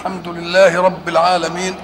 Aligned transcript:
الحمد 0.00 0.28
لله 0.28 0.80
رب 0.80 1.08
العالمين 1.08 1.74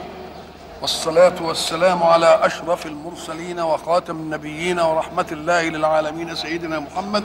والصلاة 0.82 1.42
والسلام 1.42 2.02
على 2.02 2.40
أشرف 2.42 2.86
المرسلين 2.86 3.60
وخاتم 3.60 4.16
النبيين 4.16 4.80
ورحمة 4.80 5.26
الله 5.32 5.62
للعالمين 5.62 6.34
سيدنا 6.34 6.80
محمد 6.80 7.24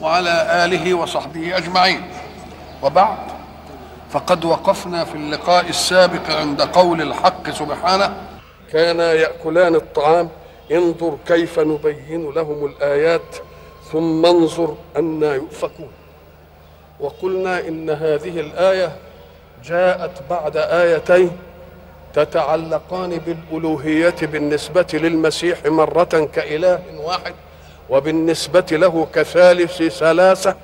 وعلى 0.00 0.64
آله 0.64 0.94
وصحبه 0.94 1.56
أجمعين. 1.56 2.02
وبعد 2.82 3.18
فقد 4.10 4.44
وقفنا 4.44 5.04
في 5.04 5.14
اللقاء 5.14 5.68
السابق 5.68 6.30
عند 6.30 6.62
قول 6.62 7.02
الحق 7.02 7.50
سبحانه 7.50 8.16
كانا 8.72 9.12
يأكلان 9.12 9.74
الطعام 9.74 10.28
انظر 10.72 11.18
كيف 11.26 11.58
نبين 11.58 12.30
لهم 12.30 12.66
الآيات 12.66 13.36
ثم 13.92 14.26
انظر 14.26 14.74
أنا 14.96 15.34
يؤفكون. 15.34 15.90
وقلنا 17.00 17.60
إن 17.68 17.90
هذه 17.90 18.40
الآية 18.40 18.96
جاءت 19.64 20.22
بعد 20.30 20.56
آيتين 20.56 21.30
تتعلقان 22.14 23.18
بالألوهية 23.18 24.14
بالنسبة 24.22 24.86
للمسيح 24.92 25.66
مرة 25.66 26.28
كإله 26.32 26.80
واحد 26.96 27.34
وبالنسبة 27.90 28.66
له 28.70 29.06
كثالث 29.14 29.82
ثلاثة 29.82 30.56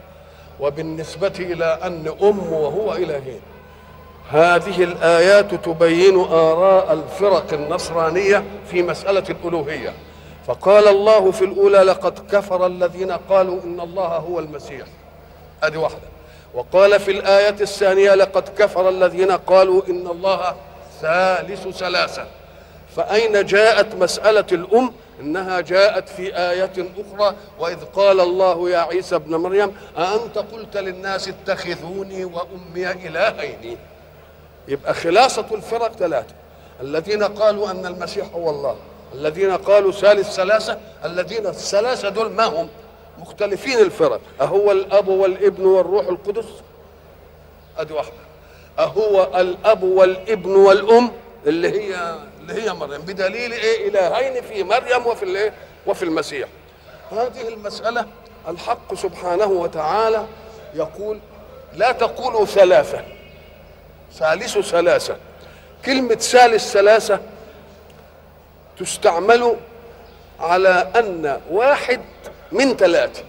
وبالنسبة 0.61 1.33
إلى 1.39 1.79
أن 1.83 2.15
أم 2.23 2.53
وهو 2.53 2.95
إلهين. 2.95 3.41
هذه 4.31 4.85
الآيات 4.85 5.55
تبين 5.55 6.21
آراء 6.21 6.93
الفرق 6.93 7.53
النصرانية 7.53 8.45
في 8.71 8.83
مسألة 8.83 9.25
الألوهية. 9.31 9.93
فقال 10.47 10.89
الله 10.89 11.31
في 11.31 11.45
الأولى 11.45 11.79
لقد 11.79 12.19
كفر 12.33 12.67
الذين 12.67 13.12
قالوا 13.12 13.62
إن 13.64 13.81
الله 13.81 14.17
هو 14.17 14.39
المسيح. 14.39 14.87
أدي 15.62 15.77
واحدة. 15.77 16.20
وقال 16.55 17.01
في 17.01 17.11
الآية 17.11 17.56
الثانية 17.61 18.15
لقد 18.15 18.48
كفر 18.59 18.89
الذين 18.89 19.31
قالوا 19.33 19.83
إن 19.89 20.06
الله 20.06 20.55
ثالث 21.01 21.69
ثلاثة. 21.69 22.27
فأين 22.97 23.45
جاءت 23.47 23.95
مسألة 23.95 24.47
الأم؟ 24.53 24.92
إنها 25.20 25.61
جاءت 25.61 26.09
في 26.09 26.37
آية 26.37 26.73
أخرى 26.98 27.37
وإذ 27.59 27.84
قال 27.84 28.20
الله 28.20 28.70
يا 28.70 28.79
عيسى 28.79 29.15
ابن 29.17 29.37
مريم 29.37 29.77
أأنت 29.98 30.39
قلت 30.39 30.77
للناس 30.77 31.29
اتخذوني 31.29 32.25
وأمي 32.25 32.91
إلهين؟ 32.91 33.79
يبقى 34.69 34.95
خلاصة 34.95 35.47
الفرق 35.53 35.92
ثلاثة. 35.92 36.35
الذين 36.81 37.23
قالوا 37.23 37.70
أن 37.70 37.87
المسيح 37.87 38.27
هو 38.35 38.51
الله 38.51 38.77
الذين 39.14 39.57
قالوا 39.57 39.92
ثالث 39.92 40.35
ثلاثة 40.35 40.79
الذين 41.05 41.47
الثلاثة 41.47 42.09
دول 42.09 42.31
ما 42.31 42.45
هم؟ 42.45 42.69
مختلفين 43.21 43.79
الفرق. 43.79 44.21
أهو 44.41 44.73
الأب 44.73 45.09
والابن 45.09 45.65
والروح 45.65 46.07
القدس؟ 46.07 46.47
أدي 47.79 47.93
واحدة. 47.93 48.13
أهو 48.79 49.41
الأب 49.41 49.83
والابن 49.83 50.51
والأم 50.51 51.11
اللي 51.47 51.69
هي 51.69 52.17
اللي 52.41 52.63
هي 52.63 52.73
مريم. 52.73 53.01
بدليل 53.01 53.53
إيه؟ 53.53 53.89
إلهين 53.89 54.43
في 54.43 54.63
مريم 54.65 55.07
وفي 55.07 55.23
الإيه 55.23 55.53
وفي 55.87 56.03
المسيح. 56.03 56.48
هذه 57.11 57.48
المسألة 57.48 58.07
الحق 58.48 58.95
سبحانه 58.95 59.47
وتعالى 59.47 60.27
يقول 60.75 61.19
لا 61.73 61.93
تقولوا 61.93 62.47
ثلاثة. 62.47 63.05
ثالث 64.15 64.59
ثلاثة. 64.59 65.17
كلمة 65.85 66.15
ثالث 66.15 66.73
ثلاثة 66.73 67.21
تستعمل 68.79 69.57
على 70.41 70.91
أن 70.97 71.41
واحد 71.51 72.01
من 72.53 72.77
ثلاثة. 72.77 73.23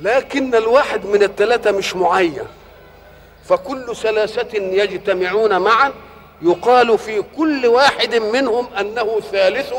لكن 0.00 0.54
الواحد 0.54 1.06
من 1.06 1.22
الثلاثة 1.22 1.70
مش 1.70 1.96
معين. 1.96 2.44
فكل 3.44 3.96
ثلاثة 3.96 4.58
يجتمعون 4.58 5.58
معا. 5.58 5.92
يقال 6.42 6.98
في 6.98 7.24
كل 7.36 7.66
واحد 7.66 8.14
منهم 8.14 8.74
أنه 8.74 9.20
ثالث 9.20 9.72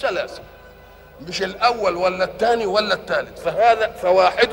ثلاثة. 0.00 0.42
مش 1.28 1.42
الأول 1.42 1.96
ولا 1.96 2.24
الثاني 2.24 2.66
ولا 2.66 2.94
الثالث. 2.94 3.40
فهذا 3.40 3.90
فواحد 4.02 4.48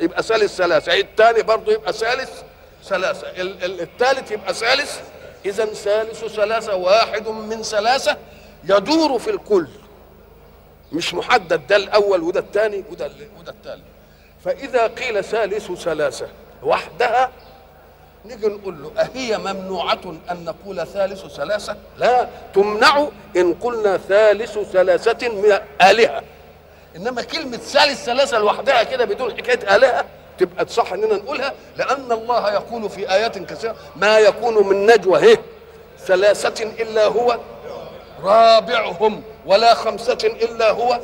يبقى 0.00 0.22
ثالث 0.22 0.56
ثلاثة. 0.56 0.94
الثاني 0.94 1.42
برضه 1.42 1.72
يبقى 1.72 1.92
ثالث 1.92 2.30
ثلاثة. 2.84 3.26
الثالث 3.82 4.30
يبقى 4.30 4.54
ثالث. 4.54 5.00
إذا 5.46 5.64
ثالث 5.64 6.24
ثلاثة 6.24 6.74
واحد 6.74 7.28
من 7.28 7.62
ثلاثة 7.62 8.16
يدور 8.64 9.18
في 9.18 9.30
الكل. 9.30 9.68
مش 10.92 11.14
محدد 11.14 11.66
ده 11.66 11.76
الأول 11.76 12.22
وده 12.22 12.40
الثاني 12.40 12.84
وده 12.90 13.10
وده 13.40 13.52
الثالث. 13.52 13.82
فإذا 14.44 14.86
قيل 14.86 15.24
ثالث 15.24 15.72
ثلاثة 15.72 16.26
وحدها 16.62 17.30
نيجي 18.24 18.46
نقول 18.46 18.82
له 18.82 18.92
أهي 19.02 19.38
ممنوعة 19.38 20.00
أن 20.30 20.44
نقول 20.44 20.86
ثالث 20.86 21.26
ثلاثة؟ 21.26 21.76
لا 21.98 22.28
تمنع 22.54 23.08
إن 23.36 23.54
قلنا 23.54 23.96
ثالث 23.96 24.58
ثلاثة 24.58 25.28
من 25.28 25.58
آلهة. 25.82 26.22
إنما 26.96 27.22
كلمة 27.22 27.56
ثالث 27.56 28.04
ثلاثة 28.04 28.38
لوحدها 28.38 28.82
كده 28.82 29.04
بدون 29.04 29.30
حكاية 29.32 29.76
آلهة 29.76 30.04
تبقى 30.38 30.64
تصح 30.64 30.92
إننا 30.92 31.14
نقولها 31.14 31.52
لأن 31.76 32.12
الله 32.12 32.52
يقول 32.52 32.90
في 32.90 33.10
آيات 33.12 33.38
كثيرة 33.38 33.76
ما 33.96 34.18
يكون 34.18 34.66
من 34.68 34.86
نجوى 34.86 35.20
هي 35.20 35.38
ثلاثة 35.98 36.64
إلا 36.64 37.04
هو 37.06 37.38
رابعهم. 38.22 39.22
ولا 39.46 39.74
خمسة 39.74 40.18
إلا 40.24 40.70
هو 40.70 41.00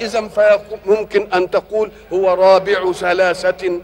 إذا 0.00 0.28
فممكن 0.28 1.32
أن 1.32 1.50
تقول 1.50 1.92
هو 2.12 2.34
رابع 2.34 2.92
ثلاثة 2.92 3.80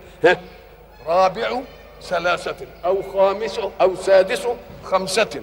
رابع 1.07 1.61
ثلاثة 2.03 2.57
أو 2.85 3.03
خامس 3.13 3.61
أو 3.81 3.97
سادس 3.97 4.43
خمسة 4.85 5.43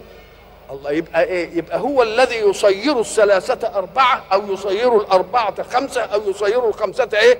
الله 0.72 0.92
يبقى 0.92 1.24
إيه؟ 1.24 1.58
يبقى 1.58 1.80
هو 1.80 2.04
الذي 2.04 2.36
يصير 2.36 3.00
الثلاثة 3.00 3.68
أربعة 3.78 4.24
أو 4.34 4.54
يصير 4.54 4.98
الأربعة 4.98 5.64
خمسة 5.64 6.02
أو 6.02 6.30
يصير 6.30 6.68
الخمسة 6.70 7.10
إيه؟ 7.14 7.40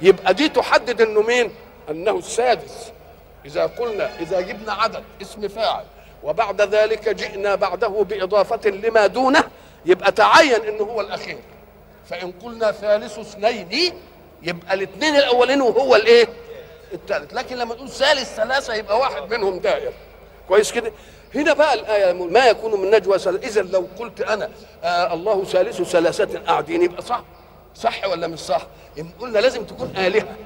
يبقى 0.00 0.34
دي 0.34 0.48
تحدد 0.48 1.00
إنه 1.00 1.22
مين؟ 1.22 1.50
أنه 1.90 2.18
السادس 2.18 2.92
إذا 3.44 3.66
قلنا 3.66 4.10
إذا 4.20 4.40
جبنا 4.40 4.72
عدد 4.72 5.02
اسم 5.22 5.48
فاعل 5.48 5.84
وبعد 6.22 6.62
ذلك 6.62 7.08
جئنا 7.08 7.54
بعده 7.54 7.88
بإضافة 7.88 8.70
لما 8.70 9.06
دونه 9.06 9.44
يبقى 9.86 10.12
تعين 10.12 10.54
إنه 10.68 10.84
هو 10.84 11.00
الأخير. 11.00 11.38
فإن 12.10 12.32
قلنا 12.44 12.72
ثالث 12.72 13.18
اثنين 13.18 13.92
يبقى 14.42 14.74
الاثنين 14.74 15.16
الأولين 15.16 15.60
وهو 15.60 15.96
الإيه؟ 15.96 16.28
الثالث. 16.92 17.34
لكن 17.34 17.56
لما 17.56 17.74
نقول 17.74 17.88
ثالث 17.88 18.34
ثلاثة 18.34 18.74
يبقى 18.74 18.98
واحد 18.98 19.34
منهم 19.34 19.58
دائر. 19.58 19.92
كويس 20.48 20.72
كده؟ 20.72 20.92
هنا 21.34 21.52
بقى 21.52 21.74
الآية 21.74 22.12
ما 22.12 22.46
يكون 22.46 22.80
من 22.80 22.90
نجوى 22.90 23.16
إذا 23.16 23.62
لو 23.62 23.88
قلت 23.98 24.20
أنا 24.20 24.50
آه 24.84 25.14
الله 25.14 25.44
ثالث 25.44 25.82
ثلاثة 25.82 26.38
قاعدين 26.38 26.82
يبقى 26.82 27.02
صح. 27.02 27.22
صح 27.74 28.04
ولا 28.06 28.26
مش 28.26 28.38
صح؟ 28.38 28.66
إن 28.98 29.08
قلنا 29.20 29.38
لازم 29.38 29.64
تكون 29.64 29.92
آلهة. 29.96 30.36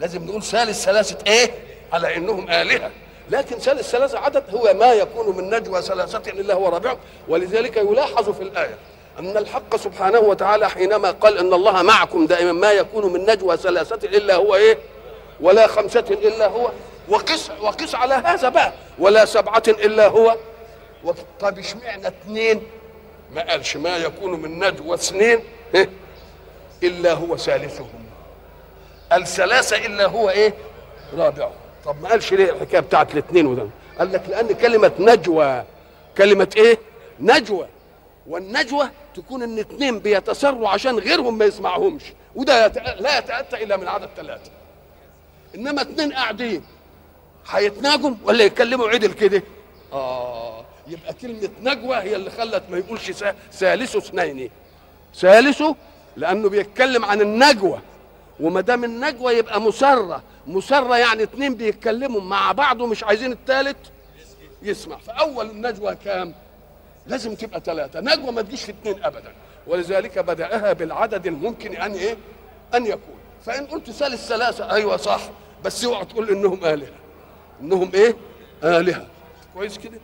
لازم 0.00 0.24
نقول 0.24 0.42
ثالث 0.42 0.84
ثلاثة 0.84 1.32
إيه؟ 1.32 1.50
على 1.92 2.16
إنهم 2.16 2.50
آلهة. 2.50 2.90
لكن 3.30 3.58
ثالث 3.58 3.90
ثلاثة 3.90 4.18
عدد 4.18 4.42
هو 4.54 4.74
ما 4.74 4.92
يكون 4.92 5.36
من 5.36 5.54
نجوى 5.54 5.82
ثلاثة 5.82 6.30
إلا 6.30 6.54
هو 6.54 6.68
رابعهم. 6.68 6.98
ولذلك 7.28 7.76
يلاحظ 7.76 8.30
في 8.30 8.42
الآية 8.42 8.74
أن 9.18 9.36
الحق 9.36 9.76
سبحانه 9.76 10.18
وتعالى 10.18 10.70
حينما 10.70 11.10
قال 11.10 11.38
أن 11.38 11.52
الله 11.54 11.82
معكم 11.82 12.26
دائما 12.26 12.52
ما 12.52 12.72
يكون 12.72 13.12
من 13.12 13.30
نجوى 13.30 13.56
ثلاثة 13.56 14.08
إلا 14.08 14.34
هو 14.34 14.54
إيه؟ 14.54 14.78
ولا 15.40 15.66
خمسة 15.66 16.04
إلا 16.10 16.46
هو. 16.46 16.70
وقس 17.08 17.50
وقس 17.60 17.94
على 17.94 18.14
هذا 18.14 18.48
بقى. 18.48 18.72
ولا 18.98 19.24
سبعة 19.24 19.62
إلا 19.68 20.06
هو. 20.06 20.36
طب 21.40 21.58
اشمعنى 21.58 22.08
اثنين؟ 22.08 22.62
ما 23.34 23.50
قالش 23.50 23.76
ما 23.76 23.96
يكون 23.96 24.42
من 24.42 24.64
نجوى 24.64 24.94
اثنين 24.94 25.40
إيه؟ 25.74 25.90
إلا 26.82 27.12
هو 27.12 27.36
ثالثهم. 27.36 28.04
الثلاثة 29.12 29.76
إلا 29.76 30.06
هو 30.06 30.30
إيه؟ 30.30 30.54
رابعهم. 31.16 31.65
طب 31.86 32.02
ما 32.02 32.08
قالش 32.08 32.32
ليه 32.32 32.50
الحكاية 32.52 32.80
بتاعت 32.80 33.12
الاثنين 33.12 33.46
وده 33.46 33.66
قال 33.98 34.12
لك 34.12 34.22
لأن 34.28 34.52
كلمة 34.52 34.92
نجوى 34.98 35.64
كلمة 36.18 36.48
إيه؟ 36.56 36.78
نجوى. 37.20 37.66
والنجوى 38.26 38.88
تكون 39.14 39.42
إن 39.42 39.58
اثنين 39.58 39.98
بيتسروا 39.98 40.68
عشان 40.68 40.98
غيرهم 40.98 41.38
ما 41.38 41.44
يسمعهمش 41.44 42.02
وده. 42.34 42.66
لا 43.00 43.18
يتأتى 43.18 43.64
إلا 43.64 43.76
من 43.76 43.88
عدد 43.88 44.08
ثلاثة. 44.16 44.50
إنما 45.54 45.82
اثنين 45.82 46.12
قاعدين 46.12 46.62
هيتناجوا 47.50 48.10
ولا 48.24 48.44
يتكلموا 48.44 48.88
عدل 48.88 49.12
كده؟ 49.12 49.42
آه 49.92 50.64
يبقى 50.88 51.12
كلمة 51.14 51.48
نجوى 51.62 51.96
هي 51.96 52.16
اللي 52.16 52.30
خلت 52.30 52.62
ما 52.70 52.78
يقولش 52.78 53.10
ثالث 53.52 53.96
اثنين. 53.96 54.50
ثالثه 55.14 55.76
لأنه 56.16 56.48
بيتكلم 56.48 57.04
عن 57.04 57.20
النجوى. 57.20 57.78
وما 58.40 58.60
دام 58.60 58.84
النجوى 58.84 59.32
يبقى 59.32 59.60
مسرة 59.60 60.22
مسرة 60.46 60.96
يعني 60.98 61.22
اتنين 61.22 61.54
بيتكلموا 61.54 62.20
مع 62.20 62.52
بعض 62.52 62.80
ومش 62.80 63.04
عايزين 63.04 63.32
التالت 63.32 63.76
يسمع. 64.62 64.96
فأول 64.96 65.50
النجوى 65.50 65.94
كام؟ 66.04 66.34
لازم 67.06 67.34
تبقى 67.34 67.60
ثلاثة 67.60 68.00
نجوى 68.00 68.32
ما 68.32 68.42
تجيش 68.42 68.62
في 68.64 68.72
اتنين 68.72 69.04
ابدا. 69.04 69.32
ولذلك 69.66 70.18
بدأها 70.18 70.72
بالعدد 70.72 71.26
الممكن 71.26 71.76
أن 71.76 71.92
إيه؟ 71.92 72.16
أن 72.74 72.86
يكون. 72.86 73.16
فإن 73.44 73.66
قلت 73.66 73.90
ثالث 73.90 74.26
ثلاثة 74.28 74.72
أيوه 74.72 74.96
صح. 74.96 75.20
بس 75.64 75.84
اوعى 75.84 76.04
تقول 76.04 76.30
إنهم 76.30 76.64
آلهة. 76.64 76.92
إنهم 77.60 77.90
إيه؟ 77.94 78.16
آلهة. 78.64 79.06
كويس 79.54 79.78
كده؟ 79.78 79.98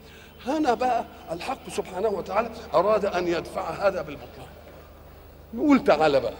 هنا 0.46 0.74
بقى 0.74 1.04
الحق 1.32 1.70
سبحانه 1.70 2.08
وتعالى 2.08 2.50
أراد 2.74 3.04
أن 3.04 3.28
يدفع 3.28 3.70
هذا 3.70 4.02
بالبطلان. 4.02 4.46
نقول 5.54 5.84
تعالى 5.84 6.20
بقى. 6.20 6.32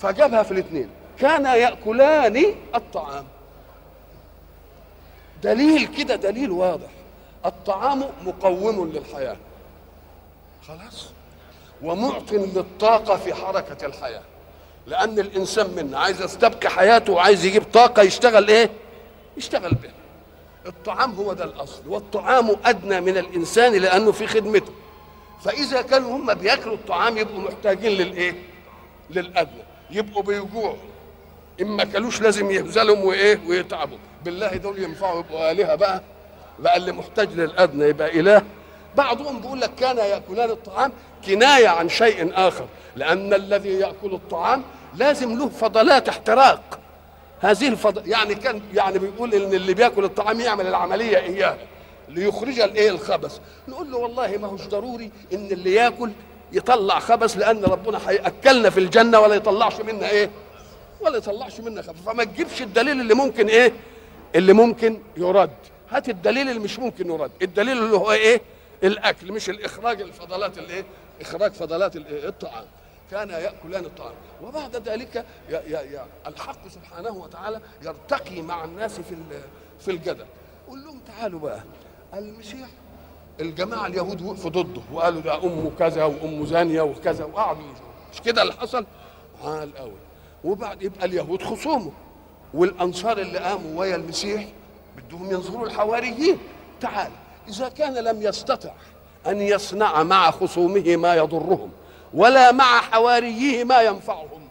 فجابها 0.00 0.42
في 0.42 0.52
الاثنين. 0.52 0.88
كان 1.18 1.44
يأكلان 1.44 2.54
الطعام. 2.74 3.24
دليل 5.42 5.86
كده 5.86 6.16
دليل 6.16 6.50
واضح. 6.50 6.90
الطعام 7.46 8.04
مقوم 8.22 8.92
للحياة. 8.92 9.36
خلاص. 10.68 11.06
ومعط 11.82 12.32
للطاقة 12.32 13.16
في 13.16 13.34
حركة 13.34 13.86
الحياة. 13.86 14.22
لأن 14.86 15.18
الإنسان 15.18 15.70
منا 15.76 15.98
عايز 15.98 16.22
يستبقي 16.22 16.68
حياته 16.68 17.12
وعايز 17.12 17.44
يجيب 17.44 17.62
طاقة 17.72 18.02
يشتغل 18.02 18.48
إيه؟ 18.48 18.70
يشتغل 19.36 19.74
بها 19.74 19.92
الطعام 20.66 21.14
هو 21.14 21.32
ده 21.32 21.44
الأصل. 21.44 21.88
والطعام 21.88 22.56
أدنى 22.64 23.00
من 23.00 23.18
الإنسان 23.18 23.72
لأنه 23.72 24.12
في 24.12 24.26
خدمته. 24.26 24.72
فإذا 25.44 25.82
كانوا 25.82 26.16
هم 26.16 26.34
بياكلوا 26.34 26.74
الطعام 26.74 27.18
يبقوا 27.18 27.40
محتاجين 27.40 27.90
للإيه؟ 27.90 28.34
للأدنى. 29.10 29.69
يبقوا 29.90 30.22
بيجوعوا 30.22 30.76
اما 31.62 31.84
كلوش 31.84 32.20
لازم 32.22 32.50
يهزلهم 32.50 33.04
وإيه 33.04 33.40
ويتعبوا. 33.48 33.98
بالله 34.24 34.56
دول 34.56 34.78
ينفعوا 34.82 35.20
يبقوا 35.20 35.50
آلهة 35.50 35.74
بقى. 35.74 36.02
بقى 36.58 36.76
اللي 36.76 36.92
محتاج 36.92 37.28
للادنى 37.34 37.84
يبقى 37.84 38.20
إله. 38.20 38.42
بعضهم 38.96 39.40
بيقول 39.40 39.60
لك 39.60 39.74
كان 39.74 39.96
يأكلان 39.96 40.50
الطعام 40.50 40.92
كناية 41.26 41.68
عن 41.68 41.88
شيء 41.88 42.30
آخر. 42.34 42.66
لأن 42.96 43.34
الذي 43.34 43.68
يأكل 43.68 44.14
الطعام 44.14 44.62
لازم 44.96 45.38
له 45.38 45.48
فضلات 45.48 46.08
احتراق. 46.08 46.78
هذه 47.40 47.68
الفضل 47.68 48.08
يعني 48.08 48.34
كان 48.34 48.62
يعني 48.74 48.98
بيقول 48.98 49.34
إن 49.34 49.54
اللي 49.54 49.74
بيأكل 49.74 50.04
الطعام 50.04 50.40
يعمل 50.40 50.66
العملية 50.66 51.16
اياها 51.18 51.58
ليخرج 52.08 52.60
الإيه 52.60 52.90
الخبث. 52.90 53.38
نقول 53.68 53.90
له 53.90 53.96
والله 53.98 54.36
ما 54.36 54.48
هوش 54.48 54.66
ضروري 54.66 55.10
إن 55.32 55.46
اللي 55.46 55.74
يأكل 55.74 56.10
يطلع 56.52 56.98
خبث 56.98 57.36
لأن 57.36 57.64
ربنا 57.64 58.10
هياكلنا 58.10 58.70
في 58.70 58.80
الجنة 58.80 59.20
ولا 59.20 59.34
يطلعش 59.34 59.80
منا 59.80 60.10
إيه؟ 60.10 60.30
ولا 61.00 61.16
يطلعش 61.16 61.60
منا 61.60 61.82
خبث. 61.82 62.02
فما 62.02 62.24
تجيبش 62.24 62.62
الدليل 62.62 63.00
اللي 63.00 63.14
ممكن 63.14 63.46
إيه؟ 63.48 63.72
اللي 64.34 64.52
ممكن 64.52 65.00
يرد. 65.16 65.50
هات 65.90 66.08
الدليل 66.08 66.48
اللي 66.48 66.60
مش 66.60 66.78
ممكن 66.78 67.10
يرد. 67.10 67.30
الدليل 67.42 67.78
اللي 67.78 67.96
هو 67.96 68.12
إيه؟ 68.12 68.40
الأكل 68.82 69.32
مش 69.32 69.50
الإخراج 69.50 70.00
الفضلات 70.00 70.58
الايه 70.58 70.84
إخراج 71.20 71.52
فضلات؟ 71.52 71.96
الطعام. 71.96 72.64
كان 73.10 73.30
يأكلان 73.30 73.84
الطعام. 73.84 74.14
وبعد 74.42 74.76
ذلك 74.88 75.24
ي 75.50 75.54
ي 75.54 75.74
ي 75.74 76.00
الحق 76.26 76.68
سبحانه 76.68 77.10
وتعالى 77.10 77.60
يرتقي 77.82 78.42
مع 78.42 78.64
الناس 78.64 78.94
في 79.00 79.14
في 79.80 79.90
الجدل. 79.90 80.26
قول 80.68 80.84
لهم 80.84 81.00
تعالوا 81.00 81.40
بقى 81.40 81.60
المسيح 82.14 82.68
الجماعة 83.40 83.86
اليهود 83.86 84.22
وقفوا 84.22 84.50
ضده 84.50 84.80
وقالوا 84.92 85.20
ده 85.20 85.44
أمه 85.44 85.70
كذا 85.78 86.04
وامه 86.04 86.46
زانية 86.46 86.82
وكذا 86.82 87.24
وقعدوا 87.24 87.62
مش 88.12 88.20
كده 88.20 88.42
اللي 88.42 88.52
حصل؟ 88.52 88.86
عال 89.44 89.76
قوي 89.76 89.92
وبعد 90.44 90.82
يبقى 90.82 91.04
اليهود 91.06 91.42
خصومه. 91.42 91.92
والأنصار 92.54 93.18
اللي 93.18 93.38
قاموا 93.38 93.80
ويا 93.80 93.96
المسيح 93.96 94.46
بدهم 94.96 95.30
ينظروا 95.30 95.66
الحواريين 95.66 96.38
تعال 96.80 97.10
إذا 97.48 97.68
كان 97.68 97.94
لم 97.94 98.22
يستطع 98.22 98.70
أن 99.26 99.40
يصنع 99.40 100.02
مع 100.02 100.30
خصومه 100.30 100.96
ما 100.96 101.14
يضرهم 101.14 101.70
ولا 102.14 102.52
مع 102.52 102.80
حواريه 102.80 103.64
ما 103.64 103.82
ينفعهم 103.82 104.48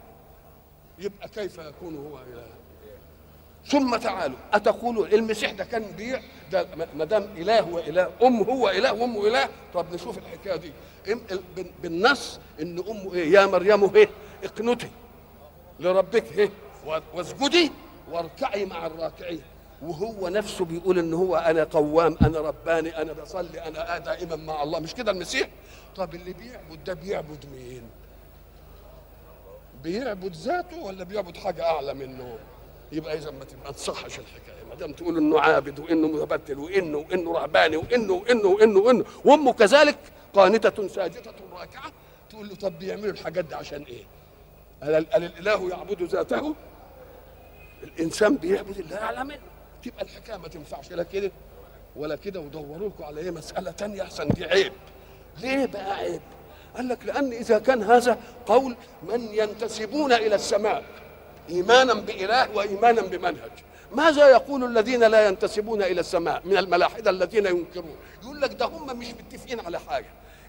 يبقى 1.00 1.28
كيف 1.28 1.58
يكون 1.58 1.96
هو 1.98 2.18
إله؟ 2.18 2.59
ثم 3.68 3.96
تعالوا. 3.96 4.38
اتقولوا 4.54 5.08
المسيح 5.08 5.52
ده 5.52 5.64
كان 5.64 5.84
بيع 5.98 6.22
ده 6.52 6.68
ما 6.96 7.06
دام 7.06 7.24
إله 7.38 7.68
وإله 7.74 8.10
أم 8.24 8.44
هو 8.44 8.70
إله 8.70 8.94
وامه 8.94 9.28
إله 9.28 9.50
طب 9.74 9.94
نشوف 9.94 10.18
الحكاية 10.18 10.56
دي. 10.56 10.72
بالنص 11.84 12.40
إن 12.62 12.80
امه 12.80 13.14
إيه؟ 13.14 13.32
يا 13.34 13.46
مريم 13.46 13.96
إيه؟ 13.96 14.10
اقنتي 14.44 14.90
لربك 15.80 16.38
إيه؟ 16.38 16.50
واسجدي 17.14 17.72
واركعي 18.12 18.66
مع 18.66 18.86
الراكعين. 18.86 19.42
وهو 19.82 20.28
نفسه 20.28 20.66
بيقول 20.66 21.00
إن 21.00 21.14
هو 21.14 21.36
أنا 21.36 21.64
قوام 21.64 22.18
أنا 22.22 22.40
رباني 22.40 23.02
أنا 23.02 23.14
بصلي 23.14 23.62
أنا 23.68 23.98
دائما 23.98 24.36
مع 24.36 24.64
الله. 24.64 24.80
مش 24.80 24.94
كده 24.96 25.12
المسيح؟ 25.12 25.50
طب 25.96 26.16
اللي 26.16 26.34
بيعبد 26.34 26.84
ده 26.84 26.94
بيعبد 26.94 27.46
مين؟ 27.54 27.84
بيعبد 29.84 30.36
ذاته 30.36 30.78
ولا 30.84 31.04
بيعبد 31.04 31.38
حاجة 31.38 31.64
أعلى 31.66 31.94
منه؟ 31.94 32.38
يبقى 32.92 33.18
إذا 33.18 33.32
ما 33.66 33.72
تصحش 33.72 34.20
الحكاية. 34.20 34.64
ما 34.70 34.76
دام 34.76 34.94
تقول 34.94 35.18
إنه 35.18 35.40
عابد 35.40 35.80
وإنه 35.80 36.08
متبتل 36.08 36.60
وانه 36.60 36.98
وإنه 36.98 37.34
رهباني 37.34 37.78
وانه 37.78 38.14
وانه 38.14 38.48
وانه 38.48 38.80
وإنه. 38.80 39.06
وأمه 39.26 39.54
كذلك 39.54 39.98
قانتة 40.34 40.88
ساجدة 40.88 41.32
راكعة 41.54 41.92
تقول 42.30 42.50
له 42.50 42.56
طب 42.56 42.80
بيعملوا 42.80 43.12
الحاجات 43.12 43.46
دي 43.46 43.56
عشان 43.56 43.84
إيه؟ 43.84 44.04
قال 44.84 44.96
الإله 45.16 45.70
يعبد 45.70 46.04
ذاته؟ 46.04 46.56
الإنسان 47.84 48.36
بيعبد 48.38 48.78
الله 48.78 48.98
اعلى 48.98 49.24
منه. 49.24 49.40
تبقى 49.84 50.04
الحكاية 50.04 50.38
ما 50.38 50.48
تنفعش 50.48 50.92
لا 50.92 51.04
كده 51.04 51.32
ولا 51.96 52.16
كده 52.16 52.40
ودوروا 52.40 52.90
لكم 52.90 53.04
على 53.04 53.22
إيه؟ 53.22 53.32
مسألة 53.32 53.72
تانية 53.72 54.02
أحسن. 54.02 54.28
دي 54.28 54.46
عيب. 54.46 54.74
ليه 55.38 55.66
بقى 55.66 55.96
عيب؟ 55.96 56.22
قال 56.76 56.88
لك 56.88 57.06
لأن 57.06 57.34
إذا 57.34 57.60
كان 57.60 57.84
هذا 57.84 58.20
قول 58.46 58.76
من 59.04 59.22
ينتسبون 59.34 60.12
إلى 60.14 60.36
السماء. 60.36 60.84
إيمانا 61.50 61.94
بإله 61.94 62.52
وإيمانا 62.56 63.02
بمنهج. 63.02 63.52
ماذا 63.96 64.28
يقول 64.28 64.64
الذين 64.64 65.04
لا 65.04 65.28
ينتسبون 65.28 65.82
إلى 65.82 66.00
السماء 66.00 66.42
من 66.46 66.58
الملاحدة 66.58 67.10
الذين 67.10 67.46
ينكرون؟ 67.46 67.96
يقول 68.24 68.42
لك 68.42 68.54
ده 68.54 68.66
هم 68.66 69.00
مش 69.00 69.08
متفقين 69.08 69.60
على 69.60 69.80
حاجة. 69.80 70.06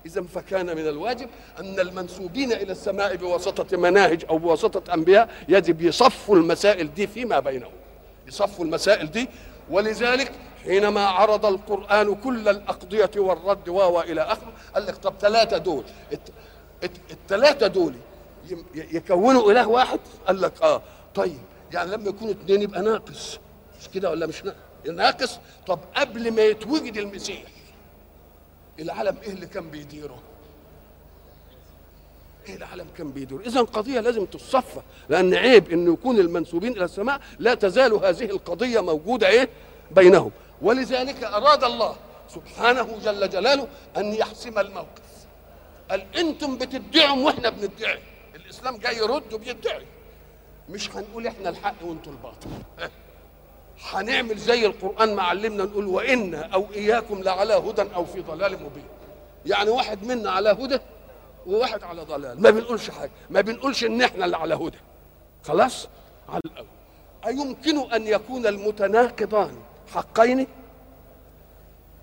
إذا 0.07 0.23
فكان 0.23 0.67
من 0.67 0.89
الواجب 0.89 1.29
أن 1.59 1.81
المنسوبين 1.81 2.53
إلى 2.53 2.73
السماء 2.73 3.17
بواسطة 3.17 3.77
مناهج 3.77 4.25
أو 4.31 4.39
بواسطة 4.39 4.95
أنبياء 4.95 5.29
يجب 5.49 5.81
يصفوا 5.83 6.37
المسائل 6.37 6.95
دي 6.95 7.07
فيما 7.07 7.41
بينهم. 7.41 7.73
يصفوا 8.29 8.65
المسائل 8.65 9.11
دي. 9.11 9.29
ولذلك 9.71 10.33
حينما 10.65 11.07
عرض 11.07 11.47
القرآن 11.47 12.15
كل 12.15 12.49
الأقضية 12.49 13.11
والرد 13.17 13.69
و 13.69 14.01
إلى 14.01 14.23
آخره 14.23 14.53
قال 14.75 14.87
لك 14.87 14.97
طب 14.97 15.15
ثلاثة 15.21 15.59
دول. 15.59 15.85
الثلاثة 17.11 17.67
دول 17.67 17.95
يكونوا 18.75 19.53
إله 19.53 19.69
واحد؟ 19.69 20.01
قال 20.27 20.41
لك 20.41 20.63
آه. 20.63 20.83
طيب 21.15 21.39
يعني 21.73 21.91
لما 21.91 22.09
يكونوا 22.09 22.33
اثنين 22.33 22.63
يبقى 22.63 22.83
ناقص. 22.83 23.39
مش 23.81 23.89
كده 23.89 24.11
ولا 24.11 24.27
مش 24.27 24.43
ناقص؟ 24.89 25.39
طب 25.67 25.79
قبل 25.97 26.31
ما 26.31 26.43
يتوجد 26.43 26.97
المسيح 26.97 27.43
العالم 28.81 29.17
إيه 29.23 29.31
اللي 29.33 29.47
كان 29.47 29.71
بيديره؟ 29.71 30.19
إيه 32.49 32.57
العالم 32.57 32.87
كان 32.99 33.11
بيدور 33.11 33.41
اذا 33.41 33.61
قضية 33.61 34.01
لازم 34.01 34.25
تصفى 34.27 34.81
لأن 35.09 35.35
عيب 35.35 35.71
انه 35.73 35.93
يكون 35.93 36.19
المنسوبين 36.19 36.73
إلى 36.73 36.85
السماء 36.85 37.21
لا 37.39 37.55
تزال 37.55 37.93
هذه 37.93 38.25
القضية 38.25 38.81
موجودة 38.81 39.29
إيه؟ 39.29 39.49
بينهم. 39.91 40.31
ولذلك 40.63 41.25
أراد 41.25 41.65
الله 41.65 41.97
سبحانه 42.35 42.99
جل 43.05 43.29
جلاله 43.31 43.69
أن 43.97 44.15
يحسم 44.15 44.59
الموقف. 44.59 45.11
قال 45.91 46.07
أنتم 46.17 46.59
بتدعوا 46.59 47.25
وإحنا 47.27 47.51
بندعي. 47.51 47.99
الإسلام 48.35 48.77
جاي 48.77 48.97
يرد 48.97 49.33
وبيدعي 49.33 49.87
مش 50.69 50.91
هنقول 50.91 51.27
إحنا 51.27 51.49
الحق 51.49 51.75
وأنتم 51.83 52.11
الباطل. 52.11 52.49
هنعمل 53.83 54.39
زي 54.39 54.67
القرآن 54.67 55.15
ما 55.15 55.23
علمنا 55.23 55.65
نقول 55.65 55.87
وأنا 55.87 56.41
أو 56.55 56.67
إياكم 56.75 57.23
لعلى 57.23 57.55
هدى 57.55 57.83
أو 57.95 58.05
في 58.05 58.21
ضلال 58.21 58.53
مبين. 58.53 58.85
يعني 59.47 59.71
واحد 59.71 60.05
منا 60.05 60.31
على 60.31 60.49
هدى 60.51 60.79
وواحد 61.47 61.83
على 61.83 62.03
ضلال. 62.03 62.43
ما 62.43 62.51
بنقولش 62.51 62.91
حاجة. 62.91 63.11
ما 63.31 63.41
بنقولش 63.41 63.85
إن 63.85 64.03
إحنا 64.03 64.25
اللي 64.25 64.37
على 64.37 64.55
هدى. 64.55 64.79
خلاص؟ 65.45 65.89
على 66.29 66.41
الأول. 66.47 66.67
أيمكن 67.27 67.93
أن 67.93 68.07
يكون 68.07 68.47
المتناقضان 68.47 69.59
حقين؟ 69.95 70.47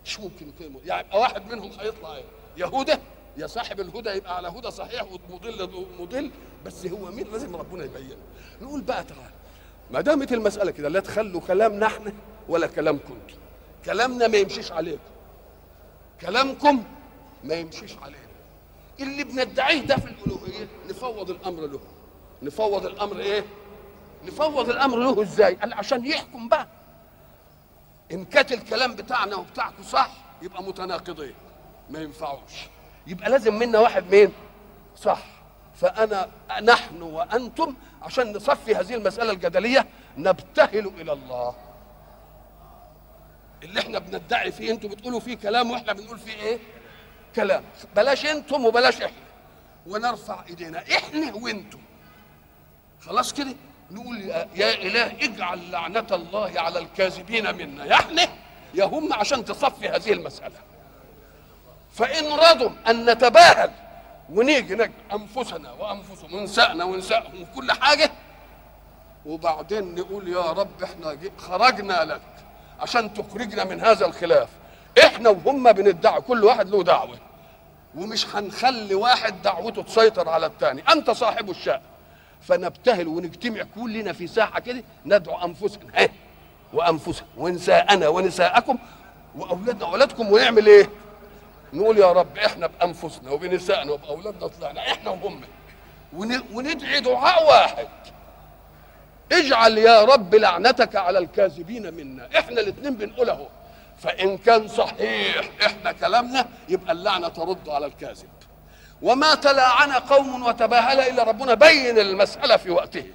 مش 0.05 0.19
ممكن 0.19 0.49
يكون 0.49 0.81
يعني 0.85 1.07
واحد 1.17 1.51
منهم 1.51 1.71
هيطلع 1.79 2.15
إيه؟ 2.15 2.23
يهودة 2.57 2.99
يا 3.37 3.47
صاحب 3.47 3.79
الهدى 3.79 4.09
يبقى 4.09 4.35
على 4.35 4.47
هدى 4.47 4.71
صحيح 4.71 5.03
ومضل 5.03 5.85
مضل 5.99 6.31
بس 6.65 6.85
هو 6.85 7.11
مين؟ 7.11 7.31
لازم 7.31 7.55
ربنا 7.55 7.83
يبين. 7.85 8.17
نقول 8.61 8.81
بقى 8.81 9.03
تعالى 9.03 9.31
ما 9.91 10.01
دامت 10.01 10.33
المسألة 10.33 10.71
كده 10.71 10.89
لا 10.89 10.99
تخلوا 10.99 11.41
كلامنا 11.41 11.85
إحنا 11.87 12.13
ولا 12.49 12.67
كلامكم. 12.67 13.17
كلامنا 13.85 14.27
ما 14.27 14.37
يمشيش 14.37 14.71
عليكم. 14.71 15.03
كلامكم 16.21 16.83
ما 17.43 17.53
يمشيش 17.55 17.97
علينا. 18.01 18.17
اللي 18.99 19.23
بندعيه 19.23 19.81
ده 19.81 19.95
في 19.97 20.05
الألوهية 20.05 20.67
نفوض 20.89 21.29
الأمر 21.29 21.61
له. 21.67 21.79
نفوض 22.43 22.85
الأمر 22.85 23.19
إيه؟ 23.19 23.45
نفوض 24.25 24.69
الأمر 24.69 24.97
له 24.99 25.21
إزاي؟ 25.21 25.55
قال 25.55 25.73
عشان 25.73 26.05
يحكم 26.05 26.49
بقى. 26.49 26.67
إن 28.11 28.25
كانت 28.25 28.51
الكلام 28.51 28.95
بتاعنا 28.95 29.35
وبتاعكم 29.35 29.83
صح 29.83 30.11
يبقى 30.41 30.63
متناقضين. 30.63 31.35
ما 31.89 31.99
ينفعوش. 31.99 32.53
يبقى 33.07 33.29
لازم 33.29 33.59
منا 33.59 33.79
واحد 33.79 34.15
مين؟ 34.15 34.33
صح. 34.95 35.19
فأنا 35.75 36.29
نحن 36.63 37.01
وأنتم 37.01 37.75
عشان 38.01 38.33
نصفي 38.33 38.75
هذه 38.75 38.93
المسألة 38.95 39.31
الجدلية 39.31 39.85
نبتهل 40.17 40.87
إلى 40.87 41.13
الله. 41.13 41.55
اللي 43.63 43.79
إحنا 43.79 43.99
بندعي 43.99 44.51
فيه 44.51 44.71
إنتوا 44.71 44.89
بتقولوا 44.89 45.19
فيه 45.19 45.35
كلام 45.37 45.71
وإحنا 45.71 45.93
بنقول 45.93 46.19
فيه 46.19 46.33
إيه؟ 46.33 46.59
كلام. 47.35 47.63
بلاش 47.95 48.25
إنتم 48.25 48.65
وبلاش 48.65 49.01
إحنا. 49.01 49.17
ونرفع 49.87 50.43
إيدينا. 50.49 50.83
إحنا 50.97 51.33
وإنتم. 51.33 51.79
خلاص 53.01 53.33
كده؟ 53.33 53.55
نقول 53.91 54.21
يا, 54.55 54.73
إله 54.73 55.05
اجعل 55.25 55.71
لعنة 55.71 56.07
الله 56.11 56.59
على 56.59 56.79
الكاذبين 56.79 57.55
منا. 57.55 57.85
يا 57.85 57.93
إحنا 57.93 58.27
يا 58.73 58.85
هم 58.85 59.13
عشان 59.13 59.45
تصفي 59.45 59.89
هذه 59.89 60.13
المسألة. 60.13 60.55
فإن 61.97 62.33
رضوا 62.33 62.69
أن 62.87 63.09
نتباهل 63.09 63.71
ونيجي 64.33 64.75
نجد 64.75 64.91
أنفسنا 65.13 65.71
وانفسهم 65.71 66.33
ونسائنا 66.33 66.83
ونسائهم 66.83 67.41
وكل 67.41 67.71
حاجة 67.71 68.11
وبعدين 69.25 69.95
نقول 69.95 70.27
يا 70.27 70.51
رب 70.51 70.83
إحنا 70.83 71.17
خرجنا 71.37 72.03
لك 72.03 72.21
عشان 72.79 73.13
تخرجنا 73.13 73.63
من 73.63 73.81
هذا 73.81 74.05
الخلاف. 74.05 74.49
إحنا 75.05 75.29
وهم 75.29 75.71
بندعي 75.71 76.21
كل 76.21 76.43
واحد 76.43 76.69
له 76.69 76.83
دعوة. 76.83 77.17
ومش 77.95 78.35
هنخلي 78.35 78.95
واحد 78.95 79.41
دعوته 79.41 79.81
تسيطر 79.81 80.29
على 80.29 80.45
الثاني 80.45 80.83
أنت 80.91 81.11
صاحب 81.11 81.49
الشأن. 81.49 81.81
فنبتهل 82.41 83.07
ونجتمع 83.07 83.63
كلنا 83.75 84.13
في 84.13 84.27
ساحة 84.27 84.59
كده 84.59 84.83
ندعو 85.05 85.45
أنفسنا. 85.45 86.09
وأنفسنا 86.73 87.27
ونساءنا 87.37 88.07
ونساءكم 88.07 88.77
وأولادنا 89.35 89.85
وأولادكم 89.85 90.31
ونعمل 90.31 90.67
إيه؟ 90.67 90.89
نقول 91.73 91.97
يا 91.97 92.11
رب 92.11 92.37
إحنا 92.37 92.67
بأنفسنا 92.67 93.31
وبنسائنا 93.31 93.91
وبأولادنا 93.91 94.47
طلعنا 94.47 94.91
إحنا 94.91 95.09
وهم 95.09 95.41
ون- 96.13 96.43
وندعي 96.53 96.99
دعاء 96.99 97.47
واحد. 97.47 97.87
اجعل 99.31 99.77
يا 99.77 100.03
رب 100.03 100.35
لعنتك 100.35 100.95
على 100.95 101.19
الكاذبين 101.19 101.93
منا. 101.93 102.29
إحنا 102.39 102.61
الاثنين 102.61 102.93
بنقول 102.95 103.29
أهو. 103.29 103.47
فإن 103.97 104.37
كان 104.37 104.67
صحيح 104.67 105.49
إحنا 105.65 105.91
كلامنا 105.91 106.45
يبقى 106.69 106.91
اللعنة 106.91 107.27
ترد 107.27 107.69
على 107.69 107.85
الكاذب. 107.85 108.29
وما 109.01 109.35
تلاعن 109.35 109.91
قوم 109.91 110.43
وتباهل 110.45 110.99
إلا 110.99 111.23
ربنا 111.23 111.53
بين 111.53 111.99
المسألة 111.99 112.57
في 112.57 112.69
وقته. 112.71 113.05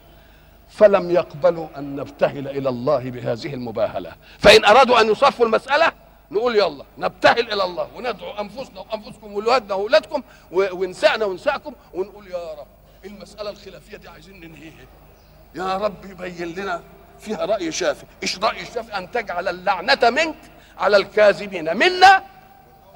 فلم 0.71 1.11
يقبلوا 1.11 1.68
أن 1.76 1.97
نبتهل 1.97 2.49
إلى 2.49 2.68
الله 2.68 3.11
بهذه 3.11 3.54
المباهلة. 3.54 4.12
فإن 4.38 4.64
أرادوا 4.64 5.00
أن 5.00 5.11
يصفوا 5.11 5.47
المسألة 5.47 5.92
نقول 6.33 6.57
يلا 6.57 6.85
نبتهل 6.99 7.53
إلى 7.53 7.65
الله 7.65 7.89
وندعو 7.97 8.31
أنفسنا 8.31 8.81
وأنفسكم 8.81 9.33
واولادنا 9.33 9.75
واولادكم 9.75 10.23
ونسائنا 10.53 11.25
ونسائكم 11.25 11.75
ونقول 11.95 12.27
يا 12.27 12.53
رب 12.55 12.67
المسألة 13.05 13.51
الخلافية 13.51 13.97
دي 13.97 14.09
عايزين 14.09 14.41
ننهيها؟ 14.41 14.87
يا 15.55 15.77
رب 15.77 16.05
يبين 16.05 16.55
لنا 16.55 16.83
فيها 17.21 17.45
رأي 17.45 17.73
شافي. 17.73 18.05
إيش 18.23 18.39
رأي 18.39 18.62
الشافي 18.62 18.99
أن 18.99 19.11
تجعل 19.11 19.49
اللعنة 19.49 20.11
منك 20.11 20.37
على 20.79 20.97
الكاذبين 20.97 21.77
منا 21.77 22.25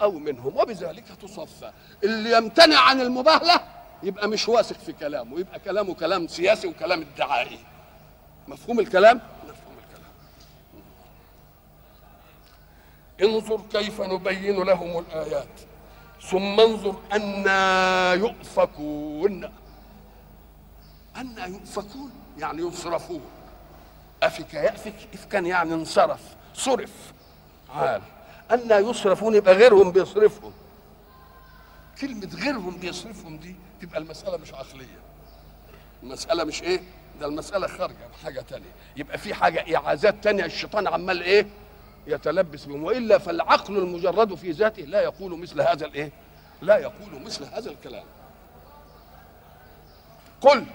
أو 0.01 0.13
منهم 0.13 0.57
وبذلك 0.57 1.05
تصفى. 1.23 1.71
اللي 2.05 2.37
يمتنع 2.37 2.81
عن 2.81 3.01
المباهلة 3.01 3.61
يبقى 4.03 4.29
مش 4.29 4.49
واثق 4.49 4.77
في 4.79 4.93
كلامه 4.93 5.41
يبقى 5.41 5.59
كلامه 5.61 5.95
كلام 5.95 6.29
سياسي 6.29 6.69
وكلام 6.69 7.07
ادعائي. 7.15 7.59
مفهوم 8.49 8.81
الكلام؟ 8.81 9.21
انظر 13.23 13.61
كيف 13.73 14.01
نبين 14.01 14.63
لهم 14.63 14.99
الآيات. 14.99 15.49
ثم 16.31 16.61
انظر 16.61 16.95
أنا 17.13 18.13
يؤفكون. 18.13 19.51
أنا 21.17 21.47
يؤفكون 21.47 22.11
يعني 22.39 22.63
يصرفون 22.63 23.21
أفك 24.23 24.55
يأفك؟ 24.55 24.95
إفكا 25.15 25.39
يعني 25.39 25.75
انصرف 25.75 26.21
صرف. 26.55 26.93
عال. 27.75 28.03
أنا 28.51 28.79
يصرفون 28.79 29.35
يبقى 29.35 29.55
غيرهم 29.55 29.93
بيصرفهم. 29.93 30.53
كلمة 32.01 32.29
غيرهم 32.35 32.77
بيصرفهم 32.77 33.37
دي 33.37 33.57
تبقى 33.83 33.99
المسألة 33.99 34.37
مش 34.37 34.55
عقلية. 34.55 34.99
المسألة 36.03 36.45
مش 36.45 36.63
إيه؟ 36.63 36.81
ده 37.21 37.27
المسألة 37.27 37.67
خارجة 37.67 38.09
حاجة 38.25 38.41
تانية. 38.41 38.73
يبقى 38.97 39.19
في 39.19 39.35
حاجة 39.35 39.77
إعازات 39.77 40.25
تانية 40.25 40.45
الشيطان 40.45 40.87
عمال 40.87 41.23
إيه؟ 41.23 41.47
يتلبس 42.07 42.65
بهم 42.65 42.85
وإلا 42.85 43.19
فالعقل 43.19 43.79
المجرد 43.79 44.35
في 44.35 44.51
ذاته 44.51 44.83
لا 44.83 45.01
يقول 45.01 45.39
مثل 45.39 45.61
هذا 45.61 45.87
الإيه؟ 45.87 46.13
لا 46.63 46.77
يقول 46.79 47.23
مثل 47.25 47.45
هذا 47.45 47.71
الكلام. 47.71 48.05
قل 50.41 50.67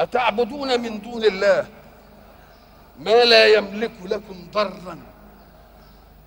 أتعبدون 0.00 0.80
من 0.80 1.00
دون 1.00 1.24
الله 1.24 1.66
ما 2.98 3.24
لا 3.24 3.46
يملك 3.46 3.92
لكم 4.04 4.50
ضرا؟ 4.52 4.98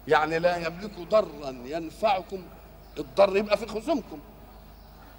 يعني 0.08 0.40
لا 0.40 0.58
يملك 0.58 1.00
ضرا 1.00 1.56
ينفعكم 1.66 2.44
الضر 2.98 3.38
يبقى 3.38 3.58
في 3.58 3.68
خصومكم. 3.68 4.20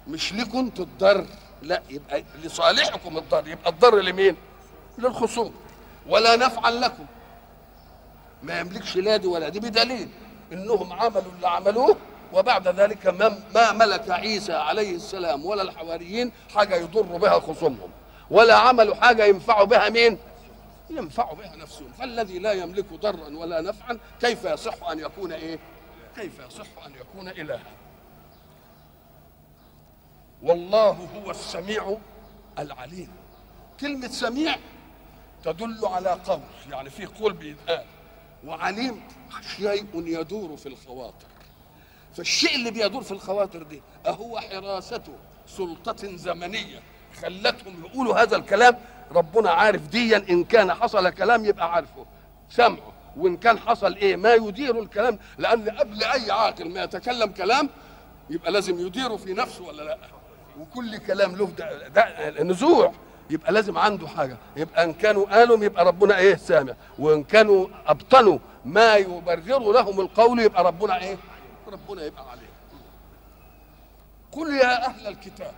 مش 0.07 0.33
لكم 0.33 0.57
أنتوا 0.57 0.85
الضر 0.85 1.25
لا 1.61 1.81
يبقى 1.89 2.23
لصالحكم 2.43 3.17
الضر 3.17 3.47
يبقى 3.47 3.69
الضر 3.69 3.99
لمين؟ 4.01 4.35
للخصوم. 4.97 5.55
ولا 6.07 6.35
نفعا 6.35 6.71
لكم. 6.71 7.05
ما 8.45 8.59
يملكش 8.59 8.97
لا 8.97 9.17
دي 9.17 9.27
ولا 9.27 9.49
دي 9.49 9.59
بدليل 9.59 10.09
إنهم 10.51 10.93
عملوا 10.93 11.31
اللي 11.35 11.47
عملوه 11.47 11.97
وبعد 12.33 12.67
ذلك 12.67 13.07
ما, 13.55 13.71
ملك 13.71 14.09
عيسى 14.09 14.53
عليه 14.53 14.95
السلام 14.95 15.45
ولا 15.45 15.61
الحواريين 15.61 16.31
حاجة 16.55 16.75
يضر 16.75 17.01
بها 17.01 17.39
خصومهم 17.39 17.89
ولا 18.29 18.55
عملوا 18.55 18.95
حاجة 18.95 19.25
ينفعوا 19.25 19.65
بها 19.65 19.89
مين؟ 19.89 20.17
ينفعوا 20.89 21.35
بها 21.35 21.55
نفسهم. 21.55 21.91
فالذي 21.99 22.39
لا 22.39 22.51
يملك 22.51 22.93
ضرا 22.93 23.27
ولا 23.37 23.61
نفعا 23.61 23.99
كيف 24.21 24.45
يصح 24.45 24.89
أن 24.89 24.99
يكون 24.99 25.31
إيه؟ 25.31 25.59
كيف 26.15 26.39
يصح 26.47 26.85
أن 26.85 26.91
يكون 27.01 27.27
إلها؟ 27.27 27.71
والله 30.43 31.07
هو 31.15 31.31
السميع 31.31 31.97
العليم. 32.59 33.11
كلمة 33.79 34.07
سميع 34.07 34.55
تدل 35.43 35.79
على 35.85 36.09
قول 36.09 36.39
يعني 36.71 36.89
في 36.89 37.05
قول 37.05 37.33
بيتقال 37.33 37.85
وعليم 38.45 39.01
شيء 39.57 39.85
يدور 39.95 40.57
في 40.57 40.65
الخواطر. 40.69 41.27
فالشيء 42.15 42.55
اللي 42.55 42.71
بيدور 42.71 43.01
في 43.03 43.11
الخواطر 43.11 43.63
دي 43.63 43.81
أهو 44.07 44.39
حراسة 44.39 45.03
سلطة 45.47 46.17
زمنية 46.17 46.79
خلتهم 47.21 47.85
يقولوا 47.85 48.21
هذا 48.21 48.35
الكلام. 48.37 48.77
ربنا 49.11 49.51
عارف 49.51 49.87
ديا 49.87 50.25
إن 50.29 50.43
كان 50.43 50.73
حصل 50.73 51.09
كلام 51.09 51.45
يبقى 51.45 51.73
عارفه. 51.73 52.05
سمعه 52.49 52.93
وإن 53.17 53.37
كان 53.37 53.59
حصل 53.59 53.95
إيه 53.95 54.15
ما 54.15 54.33
يدير 54.33 54.79
الكلام. 54.79 55.19
لأن 55.37 55.69
قبل 55.69 56.03
أي 56.03 56.31
عاقل 56.31 56.69
ما 56.69 56.83
يتكلم 56.83 57.31
كلام 57.31 57.69
يبقى 58.29 58.51
لازم 58.51 58.87
يديره 58.87 59.15
في 59.15 59.33
نفسه 59.33 59.63
ولا 59.63 59.83
لأ؟ 59.83 59.97
وكل 60.59 60.97
كلام 60.97 61.35
له 61.35 61.45
ده, 61.45 61.87
ده 61.87 62.43
نزوع. 62.43 62.93
يبقى 63.29 63.51
لازم 63.51 63.77
عنده 63.77 64.07
حاجة. 64.07 64.37
يبقى 64.55 64.83
إن 64.83 64.93
كانوا 64.93 65.25
قالوا 65.25 65.63
يبقى 65.65 65.85
ربنا 65.85 66.17
إيه؟ 66.17 66.35
سامع. 66.35 66.73
وإن 66.99 67.23
كانوا 67.23 67.67
أبطنوا 67.87 68.39
ما 68.65 68.95
يبرر 68.95 69.71
لهم 69.71 69.99
القول 70.01 70.39
يبقى 70.39 70.63
ربنا 70.63 70.97
إيه؟ 71.01 71.17
ربنا 71.67 72.03
يبقى 72.05 72.29
عليه. 72.31 72.49
قل 74.31 74.53
يا 74.55 74.85
أهل 74.85 75.07
الكتاب. 75.07 75.53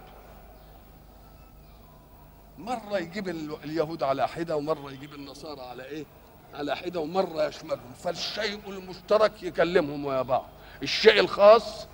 مرة 2.58 2.98
يجيب 2.98 3.30
ال- 3.30 3.58
اليهود 3.64 4.04
على 4.04 4.28
حدة 4.28 4.56
ومرة 4.56 4.92
يجيب 4.92 5.14
النصارى 5.14 5.62
على 5.62 5.86
إيه؟ 5.86 6.06
على 6.54 6.76
حدة 6.76 7.00
ومرة 7.00 7.44
يشملهم. 7.48 7.94
فالشيء 8.04 8.60
المشترك 8.68 9.44
يكلمهم 9.44 10.06
ويا 10.06 10.22
بعض. 10.22 10.46
الشيء 10.84 11.20
الخاص 11.20 11.88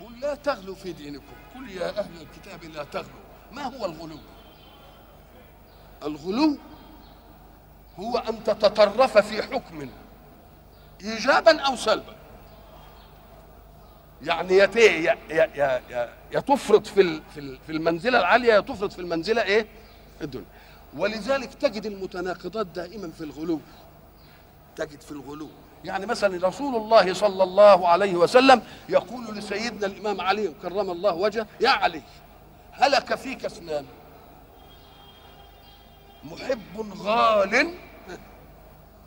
قل 0.00 0.20
لا 0.20 0.34
تغلوا 0.34 0.74
في 0.74 0.92
دينكم. 0.92 1.24
قل 1.54 1.70
يا 1.70 1.98
أهل 1.98 2.10
الكتاب 2.20 2.64
لا 2.64 2.84
تغلوا. 2.84 3.29
ما 3.52 3.62
هو 3.62 3.86
الغلو؟ 3.86 4.18
الغلو 6.02 6.58
هو 7.98 8.18
أن 8.18 8.44
تتطرف 8.44 9.18
في 9.18 9.42
حكم 9.42 9.88
إيجابا 11.04 11.60
أو 11.60 11.76
سلبا. 11.76 12.16
يعني 14.22 14.56
يا 14.56 14.70
يا 14.76 15.16
يا 15.30 15.82
يا, 16.32 16.40
تفرط 16.40 16.86
في 16.86 17.20
في 17.34 17.72
المنزلة 17.72 18.18
العالية 18.18 18.52
يا 18.54 18.60
تفرط 18.60 18.92
في 18.92 18.98
المنزلة 18.98 19.42
إيه؟ 19.42 19.66
الدنيا. 20.22 20.46
ولذلك 20.96 21.54
تجد 21.54 21.86
المتناقضات 21.86 22.66
دائما 22.66 23.10
في 23.10 23.24
الغلو. 23.24 23.60
تجد 24.76 25.00
في 25.00 25.10
الغلو. 25.12 25.48
يعني 25.84 26.06
مثلا 26.06 26.48
رسول 26.48 26.76
الله 26.76 27.14
صلى 27.14 27.42
الله 27.42 27.88
عليه 27.88 28.14
وسلم 28.14 28.62
يقول 28.88 29.36
لسيدنا 29.36 29.86
الإمام 29.86 30.20
علي 30.20 30.54
كرم 30.62 30.90
الله 30.90 31.14
وجهه 31.14 31.46
يا 31.60 31.68
علي 31.68 32.02
هلك 32.72 33.14
فيك 33.14 33.44
اثنان 33.44 33.86
محب 36.24 36.92
غال 37.02 37.74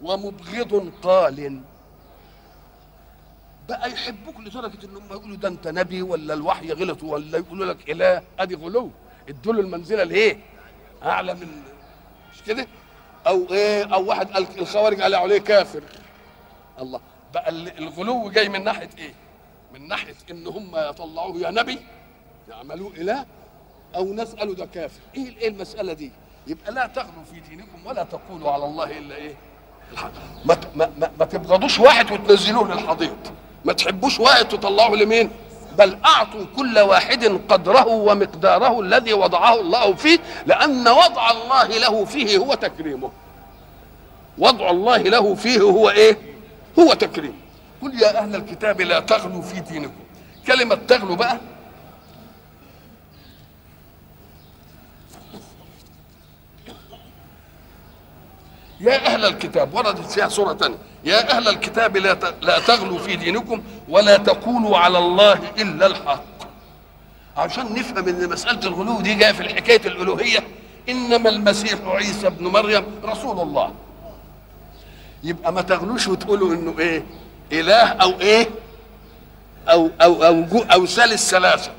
ومبغض 0.02 0.92
قال 1.04 1.62
بقى 3.70 3.92
يحبوك 3.92 4.40
لدرجة 4.40 4.86
انهم 4.86 5.04
يقولوا 5.12 5.38
ده 5.38 5.48
أنت 5.48 5.68
نبي 5.68 6.02
ولا 6.02 6.34
الوحي 6.34 6.72
غلط 6.72 7.04
ولا 7.04 7.38
يقولوا 7.38 7.66
لك 7.66 7.90
إله؟ 7.90 8.24
أدي 8.40 8.56
غلو. 8.56 8.90
ادوا 9.30 9.54
له 9.54 9.60
المنزلة 9.62 10.04
الايه؟ 10.04 10.40
اعلى 11.04 11.34
من 11.34 11.62
مش 12.34 12.42
كده؟ 12.44 12.68
أو 13.28 13.48
إيه؟ 13.52 13.94
أو 13.94 14.06
واحد 14.06 14.32
قال 14.32 14.48
الخوارج 14.60 15.02
قال 15.02 15.16
عليه 15.16 15.38
كافر. 15.38 15.84
الله. 16.80 17.00
بقى 17.34 17.50
ال- 17.50 17.78
الغلو 17.78 18.30
جاي 18.30 18.50
من 18.50 18.64
ناحية 18.64 18.90
إيه؟ 18.98 19.14
من 19.74 19.88
ناحية 19.88 20.16
إن 20.32 20.48
هم 20.48 20.72
يطلعوه 20.76 21.38
يا 21.38 21.52
نبي 21.52 21.80
يعملوه 22.50 22.92
إله 22.92 23.26
أو 23.96 24.14
ناس 24.14 24.36
قالوا 24.36 24.56
ده 24.56 24.66
كافر. 24.66 25.00
إيه 25.16 25.38
إيه 25.38 25.48
المسألة 25.48 25.94
دي؟ 25.94 26.12
يبقى 26.48 26.72
لا 26.72 26.88
تغلوا 26.88 27.24
في 27.34 27.40
دينكم 27.50 27.86
ولا 27.86 28.04
تقولوا 28.04 28.52
على 28.52 28.66
الله 28.66 28.98
إلا 28.98 29.16
إيه؟ 29.16 29.36
ما 30.46 30.58
ما, 30.76 30.92
ما, 30.98 31.12
ما 31.20 31.26
تبغضوش 31.26 31.80
واحد 31.80 32.12
وتنزلوه 32.12 32.74
للحضيض 32.74 33.16
ما 33.66 33.74
تحبوش 33.74 34.20
واحد 34.20 34.48
تطلعوه 34.48 34.96
لمين؟ 34.98 35.30
بل 35.78 35.98
أعطوا 36.06 36.46
كل 36.56 36.80
واحد 36.80 37.26
قدره 37.50 37.88
ومقداره 37.88 38.80
الذي 38.80 39.14
وضعه 39.14 39.60
الله 39.60 39.94
فيه 39.94 40.20
لأن 40.46 40.88
وضع 40.88 41.32
الله 41.32 41.68
له 41.68 42.06
فيه 42.06 42.38
هو 42.38 42.54
تكريمه. 42.54 43.12
وضع 44.38 44.70
الله 44.70 44.98
له 44.98 45.36
فيه 45.36 45.60
هو 45.62 45.90
إيه؟ 45.90 46.18
هو 46.80 46.94
تكريم. 46.94 47.34
قل 47.82 48.02
يا 48.02 48.18
أهل 48.20 48.36
الكتاب 48.36 48.82
لا 48.82 49.00
تغلوا 49.00 49.42
في 49.42 49.60
دينكم. 49.60 49.94
كلمة 50.48 50.76
تغلوا 50.76 51.16
بقى 51.16 51.38
يا 58.84 59.06
أهل 59.06 59.26
الكتاب 59.26 59.74
وردت 59.74 60.12
فيها 60.12 60.28
سورة 60.30 60.54
تانية. 60.54 60.78
يا 61.04 61.32
أهل 61.38 61.48
الكتاب 61.48 61.98
لا 61.98 62.18
لا 62.42 62.60
تغلوا 62.60 63.00
في 63.00 63.16
دينكم 63.16 63.64
ولا 63.90 64.18
تقولوا 64.18 64.78
على 64.78 64.98
الله 64.98 65.34
إلا 65.58 65.86
الحق. 65.86 66.24
عشان 67.38 67.74
نفهم 67.74 68.08
إن 68.08 68.30
مسألة 68.30 68.68
الغلو 68.68 69.02
دي 69.02 69.14
جاية 69.14 69.32
في 69.32 69.50
حكاية 69.56 69.82
الألوهية 69.88 70.40
إنما 70.90 71.30
المسيح 71.30 71.80
عيسى 71.86 72.28
ابن 72.28 72.48
مريم 72.48 72.86
رسول 73.04 73.40
الله. 73.40 73.72
يبقى 75.24 75.54
ما 75.54 75.62
تغلوش 75.62 76.08
وتقولوا 76.08 76.54
إنه 76.54 76.76
إيه 76.80 77.04
إله 77.52 77.88
أو 77.88 78.20
إيه 78.20 78.50
أو 79.70 79.90
أو 80.02 80.24
أو, 80.24 80.44
جو 80.44 80.60
أو 80.74 80.86
ثالث 80.86 81.30
ثلاثة 81.30 81.72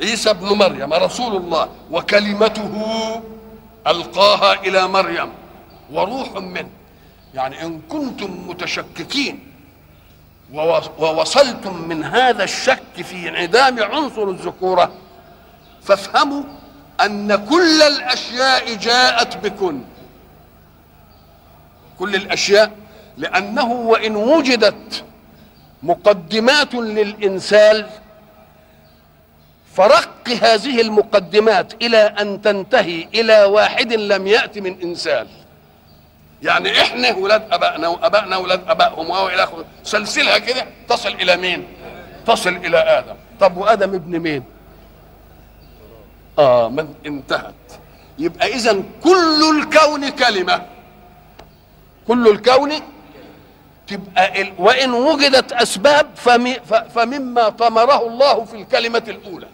عيسى 0.00 0.30
ابن 0.30 0.46
مريم 0.46 0.92
رسول 0.92 1.36
الله 1.36 1.68
وكلمته 1.90 2.72
ألقاها 3.86 4.52
إلى 4.52 4.88
مريم. 4.88 5.28
وروح 5.92 6.32
منه 6.32 6.68
يعني 7.34 7.62
إن 7.62 7.80
كنتم 7.88 8.48
متشككين 8.48 9.38
ووص- 10.52 10.90
ووصلتم 10.98 11.88
من 11.88 12.04
هذا 12.04 12.44
الشك 12.44 13.02
في 13.02 13.28
انعدام 13.28 13.82
عنصر 13.82 14.28
الذكورة 14.28 14.92
فافهموا 15.82 16.42
أن 17.04 17.46
كل 17.46 17.82
الأشياء 17.82 18.74
جاءت 18.74 19.36
بكن. 19.36 19.80
كل 21.98 22.14
الأشياء 22.14 22.70
لأنه 23.16 23.72
وإن 23.72 24.16
وجدت 24.16 25.04
مقدمات 25.82 26.74
للإنسان 26.74 27.86
فرق 29.74 30.28
هذه 30.42 30.80
المقدمات 30.80 31.82
إلى 31.82 31.96
أن 31.98 32.42
تنتهي 32.42 33.08
إلى 33.14 33.44
واحد 33.44 33.92
لم 33.92 34.26
يأت 34.26 34.58
من 34.58 34.80
إنسان. 34.82 35.26
يعني 36.42 36.82
إحنا 36.82 37.14
ولاد 37.14 37.52
أبائنا 37.52 37.88
وأبائنا 37.88 38.36
ولاد 38.36 38.68
أبائهم 38.68 39.10
والى 39.10 39.44
آخره. 39.44 39.64
سلسلها 39.82 40.38
كده 40.38 40.66
تصل 40.88 41.08
إلى 41.08 41.36
مين؟ 41.36 41.66
تصل 42.26 42.56
إلى 42.56 42.78
آدم. 42.78 43.14
طب 43.40 43.56
وآدم 43.56 43.94
ابن 43.94 44.18
مين؟ 44.18 44.44
آه 46.38 46.68
من 46.68 46.94
انتهت. 47.06 47.54
يبقى 48.18 48.46
إذا 48.48 48.82
كل 49.02 49.58
الكون 49.60 50.08
كلمة. 50.08 50.66
كل 52.08 52.28
الكون 52.28 52.72
تبقى 53.86 54.42
ال... 54.42 54.52
وإن 54.58 54.90
وجدت 54.90 55.52
أسباب 55.52 56.06
فم... 56.16 56.52
ف... 56.54 56.74
فمما 56.74 57.48
طمره 57.48 58.06
الله 58.06 58.44
في 58.44 58.56
الكلمة 58.56 59.02
الأولى. 59.08 59.46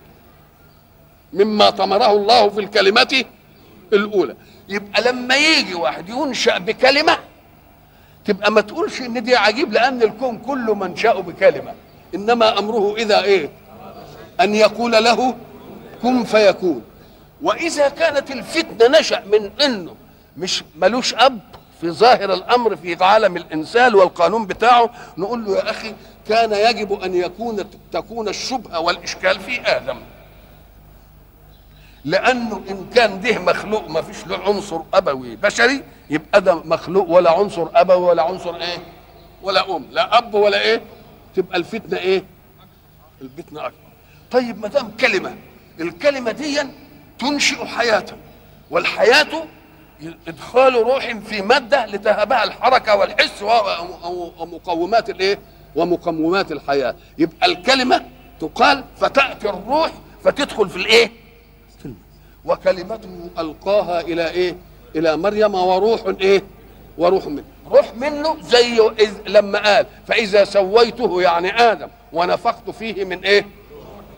مما 1.32 1.70
طمره 1.70 2.10
الله 2.12 2.48
في 2.48 2.60
الكلمة 2.60 3.24
الأولى. 3.92 4.36
يبقى 4.70 5.02
لما 5.02 5.36
يجي 5.36 5.74
واحد 5.74 6.08
ينشأ 6.08 6.58
بكلمة 6.58 7.18
تبقى 8.24 8.52
ما 8.52 8.60
تقولش 8.60 9.00
إن 9.00 9.22
دي 9.22 9.36
عجيب 9.36 9.72
لأن 9.72 10.02
الكون 10.02 10.38
كله 10.38 10.74
منشأه 10.74 11.20
بكلمة. 11.20 11.74
إنما 12.14 12.58
أمره 12.58 12.94
إذا 12.96 13.22
إيه؟ 13.22 13.50
أن 14.40 14.54
يقول 14.54 14.92
له 14.92 15.34
كن 16.02 16.24
فيكون. 16.24 16.82
وإذا 17.42 17.88
كانت 17.88 18.30
الفتنة 18.30 18.98
نشأ 18.98 19.22
من 19.32 19.50
إنه 19.64 19.94
مش 20.36 20.64
ملوش 20.76 21.14
أب 21.14 21.38
في 21.80 21.90
ظاهر 21.90 22.32
الأمر 22.34 22.76
في 22.76 23.04
عالم 23.04 23.36
الإنسان 23.36 23.94
والقانون 23.94 24.46
بتاعه 24.46 24.90
نقول 25.18 25.44
له 25.44 25.56
يا 25.56 25.70
أخي 25.70 25.94
كان 26.28 26.52
يجب 26.52 26.92
أن 26.92 27.14
يكون 27.14 27.64
تكون 27.92 28.28
الشبهة 28.28 28.80
والإشكال 28.80 29.40
في 29.40 29.60
آدم. 29.60 29.96
لأنه 32.04 32.62
إن 32.70 32.86
كان 32.94 33.20
ده 33.20 33.38
مخلوق 33.38 33.88
ما 33.88 34.02
فيش 34.02 34.26
له 34.26 34.38
عنصر 34.38 34.80
أبوي 34.94 35.36
بشري 35.36 35.82
يبقى 36.10 36.40
ده 36.40 36.54
مخلوق 36.54 37.08
ولا 37.10 37.30
عنصر 37.38 37.68
أبوي 37.74 37.96
ولا 38.04 38.22
عنصر 38.22 38.56
إيه؟ 38.56 38.78
ولا 39.42 39.76
أم 39.76 39.86
لا 39.90 40.18
أب 40.18 40.34
ولا 40.34 40.60
إيه؟ 40.60 40.82
تبقى 41.36 41.58
الفتنة 41.58 41.98
إيه؟ 41.98 42.24
الفتنة 43.22 43.60
أكبر. 43.60 43.78
طيب 44.30 44.58
ما 44.60 44.68
دام 44.68 44.90
كلمة 45.00 45.36
الكلمة 45.80 46.32
دي 46.32 46.60
تنشئ 47.18 47.64
حياه 47.64 48.04
والحياة 48.70 49.44
إدخال 50.28 50.74
روح 50.74 51.12
في 51.28 51.42
مادة 51.42 51.86
لتهبها 51.86 52.44
الحركة 52.44 52.96
والحس 52.96 53.42
ومقومات 54.38 55.10
الإيه؟ 55.10 55.38
ومقومات 55.76 56.52
الحياة. 56.52 56.94
يبقى 57.18 57.46
الكلمة 57.46 58.02
تقال 58.40 58.84
فتأتي 58.96 59.48
الروح 59.50 59.90
فتدخل 60.24 60.68
في 60.68 60.76
الإيه؟ 60.76 61.10
وكلمته 62.44 63.30
ألقاها 63.38 64.00
إلى 64.00 64.30
إيه؟ 64.30 64.56
إلى 64.96 65.16
مريم 65.16 65.54
وروح 65.54 66.00
إيه؟ 66.20 66.42
وروح 66.98 67.26
منه. 67.26 67.44
روح 67.66 67.94
منه 67.94 68.42
زي 68.42 68.80
إذ 69.00 69.12
لما 69.26 69.58
قال 69.58 69.86
فإذا 70.06 70.44
سويته 70.44 71.22
يعني 71.22 71.50
آدم 71.60 71.88
ونفخت 72.12 72.70
فيه 72.70 73.04
من 73.04 73.24
إيه؟ 73.24 73.46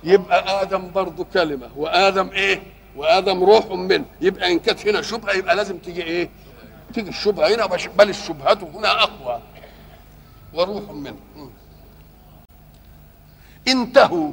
يبقى 0.05 0.63
آدم 0.63 0.91
برضه 0.91 1.27
كلمة 1.35 1.69
وآدم 1.77 2.29
إيه؟ 2.31 2.63
وآدم 2.97 3.45
روح 3.45 3.67
منه. 3.67 4.05
يبقى 4.21 4.53
إن 4.53 4.59
كانت 4.59 4.87
هنا 4.89 5.03
شبهة 5.03 5.33
يبقى 5.33 5.57
لازم 5.57 5.79
تيجي 5.79 6.03
إيه؟ 6.03 6.29
تيجي 6.95 7.09
الشبهة 7.11 7.55
هنا 7.55 7.67
بل 7.97 8.09
الشبهات 8.11 8.63
هنا 8.63 9.03
أقوى. 9.03 9.41
وروح 10.55 10.91
منه. 10.91 11.17
انتهوا. 13.69 14.33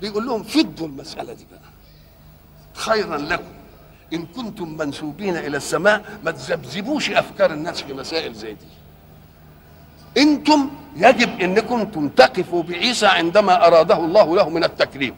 بيقول 0.00 0.26
لهم 0.26 0.42
فدوا 0.42 0.86
المسألة 0.86 1.32
دي 1.32 1.46
بقى. 1.50 1.61
خيرا 2.74 3.16
لكم. 3.16 3.42
إن 4.12 4.26
كنتم 4.26 4.76
منسوبين 4.76 5.36
إلى 5.36 5.56
السماء 5.56 6.02
ما 6.24 6.30
تذبذبوش 6.30 7.10
أفكار 7.10 7.52
الناس 7.52 7.82
في 7.82 7.92
مسائل 7.94 8.34
زي 8.34 8.52
دي. 8.52 8.66
إنتم 10.22 10.70
يجب 10.96 11.40
انكم 11.40 11.84
تنتقفوا 11.84 12.62
بعيسى 12.62 13.06
عندما 13.06 13.66
أراده 13.66 13.96
الله 13.96 14.36
له 14.36 14.48
من 14.48 14.64
التكريم. 14.64 15.14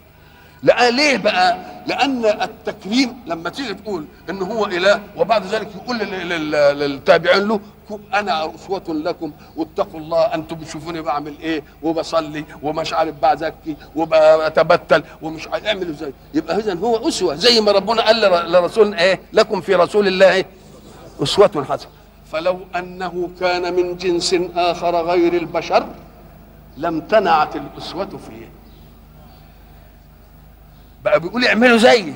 لا 0.62 0.90
ليه 0.90 1.16
بقى؟ 1.16 1.58
لأن 1.86 2.24
التكريم 2.26 3.16
لما 3.26 3.50
تيجي 3.50 3.74
تقول 3.74 4.06
إن 4.30 4.42
هو 4.42 4.66
إله 4.66 5.00
وبعد 5.16 5.46
ذلك 5.46 5.68
يقول 5.76 5.98
لل- 5.98 6.28
لل- 6.28 6.78
للتابعين 6.78 7.48
له 7.48 7.60
أنا 8.14 8.54
أسوة 8.54 8.82
لكم. 8.88 9.32
واتقوا 9.56 10.00
الله 10.00 10.34
أنتم 10.34 10.56
بتشوفوني 10.56 11.00
بعمل 11.02 11.34
إيه؟ 11.40 11.62
وبصلي 11.82 12.44
ومش 12.62 12.92
عارف 12.92 13.14
بزكي 13.22 13.76
وبتبتل 13.96 15.02
ومش 15.22 15.48
عارف 15.48 15.64
اعملوا 15.66 15.90
إزاي. 15.90 16.12
يبقى 16.34 16.56
اذا 16.58 16.74
هو 16.74 17.08
أسوة. 17.08 17.34
زي 17.34 17.60
ما 17.60 17.72
ربنا 17.72 18.02
قال 18.02 18.20
لر- 18.20 18.46
لرسول 18.46 18.94
إيه؟ 18.94 19.20
لكم 19.32 19.60
في 19.60 19.74
رسول 19.74 20.06
الله 20.06 20.44
أسوة 21.22 21.66
حسنة. 21.68 21.90
فلو 22.32 22.60
أنه 22.76 23.30
كان 23.40 23.74
من 23.74 23.96
جنس 23.96 24.34
آخر 24.56 24.96
غير 25.02 25.32
البشر 25.34 25.86
لم 26.76 27.00
تنعت 27.00 27.56
الأسوة 27.56 28.06
فيه. 28.28 28.48
بقى 31.04 31.20
بيقول 31.20 31.44
اعملوا 31.44 31.76
زيي 31.78 32.14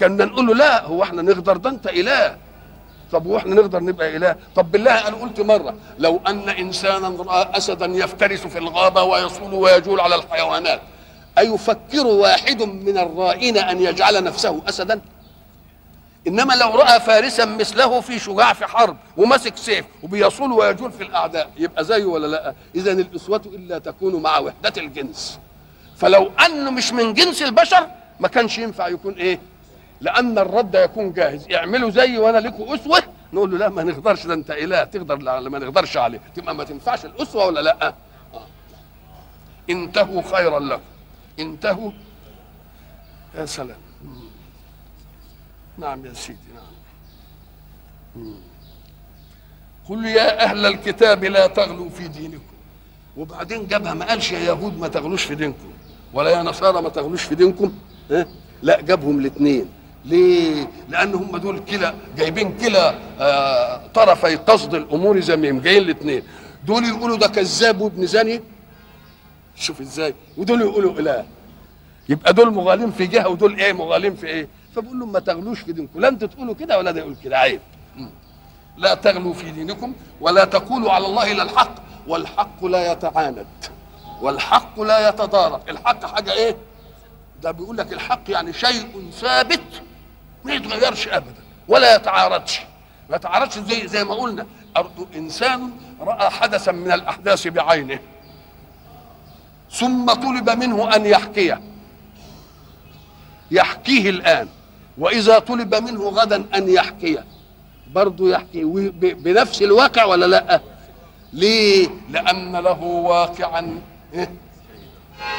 كنا 0.00 0.24
نقول 0.24 0.46
له 0.46 0.54
لا 0.54 0.84
هو 0.84 1.02
إحنا 1.02 1.22
نقدر 1.22 1.56
ده 1.56 1.70
أنت 1.70 1.86
إله. 1.86 2.36
طب 3.12 3.26
وإحنا 3.26 3.54
نقدر 3.54 3.82
نبقى 3.82 4.16
إله؟ 4.16 4.36
طب 4.56 4.70
بالله 4.72 5.08
أنا 5.08 5.16
قلت 5.16 5.40
مرة 5.40 5.74
لو 5.98 6.20
أن 6.26 6.48
إنسانا 6.48 7.08
راى 7.22 7.56
أسدا 7.56 7.86
يفترس 7.86 8.40
في 8.40 8.58
الغابة 8.58 9.02
ويصول 9.02 9.54
ويجول 9.54 10.00
على 10.00 10.14
الحيوانات 10.14 10.80
أيفكر 11.38 12.06
واحد 12.06 12.62
من 12.62 12.98
الرائين 12.98 13.58
أن 13.58 13.80
يجعل 13.82 14.24
نفسه 14.24 14.62
أسدا؟ 14.68 15.00
إنما 16.26 16.52
لو 16.54 16.70
رأى 16.70 17.00
فارسا 17.00 17.44
مثله 17.44 18.00
في 18.00 18.18
شجاع 18.18 18.52
في 18.52 18.66
حرب 18.66 18.96
وماسك 19.16 19.56
سيف 19.56 19.84
وبيصول 20.02 20.52
ويجول 20.52 20.92
في 20.92 21.02
الأعداء 21.02 21.50
يبقى 21.58 21.84
زيه 21.84 22.04
ولا 22.04 22.26
لأ؟ 22.26 22.54
اذا 22.74 22.92
الأسوة 22.92 23.42
إلا 23.46 23.78
تكون 23.78 24.22
مع 24.22 24.38
وحدة 24.38 24.72
الجنس. 24.76 25.38
فلو 25.96 26.30
انه 26.46 26.70
مش 26.70 26.92
من 26.92 27.14
جنس 27.14 27.42
البشر 27.42 27.86
ما 28.20 28.28
كانش 28.28 28.58
ينفع 28.58 28.88
يكون 28.88 29.14
إيه؟ 29.14 29.40
لأن 30.00 30.38
الرد 30.38 30.74
يكون 30.74 31.12
جاهز. 31.12 31.50
اعملوا 31.52 31.90
زي 31.90 32.18
وأنا 32.18 32.38
لكم 32.38 32.62
أسوة. 32.74 33.02
نقول 33.32 33.50
له 33.50 33.58
لا 33.58 33.68
ما 33.68 33.82
نقدرش. 33.82 34.26
ده 34.26 34.34
انت 34.34 34.50
إله 34.50 34.84
تقدر 34.84 35.16
ما 35.48 35.58
نقدرش 35.58 35.96
عليه. 35.96 36.20
تبقى 36.34 36.54
ما 36.54 36.64
تنفعش 36.64 37.04
الأسوة 37.04 37.46
ولا 37.46 37.60
لا؟ 37.60 37.88
آه. 38.34 38.46
انتهوا 39.70 40.22
خيرا 40.22 40.60
لكم. 40.60 40.82
انتهوا. 41.38 41.90
يا 43.34 43.46
سلام. 43.46 43.78
نعم 45.78 46.06
يا 46.06 46.12
سيدي 46.12 46.38
نعم. 46.54 48.34
قل 49.88 50.06
يا 50.06 50.44
أهل 50.44 50.66
الكتاب 50.66 51.24
لا 51.24 51.46
تغلوا 51.46 51.90
في 51.90 52.08
دينكم. 52.08 52.42
وبعدين 53.16 53.66
جابها 53.66 53.94
ما 53.94 54.04
قالش 54.04 54.32
يا 54.32 54.38
يهود 54.38 54.78
ما 54.78 54.88
تغلوش 54.88 55.24
في 55.24 55.34
دينكم. 55.34 55.72
ولا 56.12 56.30
يا 56.30 56.42
نصارى 56.42 56.82
ما 56.82 56.88
تغلوش 56.88 57.22
في 57.22 57.34
دينكم. 57.34 57.78
ها 58.10 58.26
لا 58.62 58.80
جابهم 58.80 59.18
الاثنين 59.18 59.68
ليه؟ 60.08 60.68
لأن 60.88 61.14
هم 61.14 61.36
دول 61.36 61.58
كلا 61.58 61.94
جايبين 62.16 62.58
كلا 62.58 62.94
آه 63.20 63.80
طرفي 63.94 64.36
قصد 64.36 64.74
الأمور 64.74 65.20
زميم 65.20 65.60
جايين 65.60 65.82
الاثنين 65.82 66.22
دول 66.66 66.84
يقولوا 66.84 67.16
ده 67.16 67.26
كذاب 67.26 67.80
وابن 67.80 68.06
زاني؟ 68.06 68.40
شوف 69.56 69.80
إزاي. 69.80 70.14
ودول 70.36 70.60
يقولوا 70.60 70.92
إله. 71.00 71.24
يبقى 72.08 72.32
دول 72.32 72.54
مغالين 72.54 72.90
في 72.90 73.06
جهة 73.06 73.28
ودول 73.28 73.56
إيه؟ 73.56 73.72
مغالين 73.72 74.16
في 74.16 74.26
إيه؟ 74.26 74.48
فبقول 74.76 74.98
لهم 74.98 75.12
ما 75.12 75.18
تغلوش 75.20 75.60
في 75.60 75.72
دينكم. 75.72 76.00
لا 76.00 76.08
أنتوا 76.08 76.28
تقولوا 76.28 76.54
كده 76.54 76.78
ولا 76.78 76.90
ده 76.90 77.00
يقول 77.00 77.16
كده 77.24 77.38
عيب. 77.38 77.60
لا 78.76 78.94
تغلوا 78.94 79.34
في 79.34 79.50
دينكم 79.50 79.92
ولا 80.20 80.44
تقولوا 80.44 80.92
على 80.92 81.06
الله 81.06 81.32
إلا 81.32 81.42
الحق. 81.42 81.74
والحق 82.06 82.64
لا 82.64 82.92
يتعاند. 82.92 83.46
والحق 84.22 84.80
لا 84.80 85.08
يتضارب. 85.08 85.60
الحق 85.68 86.06
حاجة 86.06 86.32
إيه؟ 86.32 86.56
ده 87.42 87.50
بيقول 87.50 87.76
لك 87.76 87.92
الحق 87.92 88.20
يعني 88.28 88.52
شيء 88.52 89.10
ثابت 89.20 89.82
ما 90.44 90.54
يتغيرش 90.54 91.08
ابدا 91.08 91.42
ولا 91.68 91.94
يتعارضش. 91.96 92.60
ما 93.10 93.16
يتعارضش 93.16 93.58
زي 93.58 93.88
زي 93.88 94.04
ما 94.04 94.14
قلنا 94.14 94.46
إنسان 95.16 95.70
رأى 96.00 96.30
حدثا 96.30 96.72
من 96.72 96.92
الأحداث 96.92 97.48
بعينه. 97.48 97.98
ثم 99.70 100.12
طلب 100.12 100.50
منه 100.50 100.96
أن 100.96 101.06
يحكيه. 101.06 101.60
يحكيه 103.50 104.10
الآن. 104.10 104.48
وإذا 104.98 105.38
طلب 105.38 105.74
منه 105.74 106.08
غدا 106.08 106.44
أن 106.54 106.68
يحكيه. 106.68 107.24
برضه 107.92 108.30
يحكي. 108.30 108.64
بنفس 108.94 109.62
الواقع 109.62 110.04
ولا 110.04 110.26
لأ؟ 110.26 110.60
ليه؟ 111.32 111.88
لأن 112.10 112.56
له 112.56 112.82
واقعا 112.82 113.80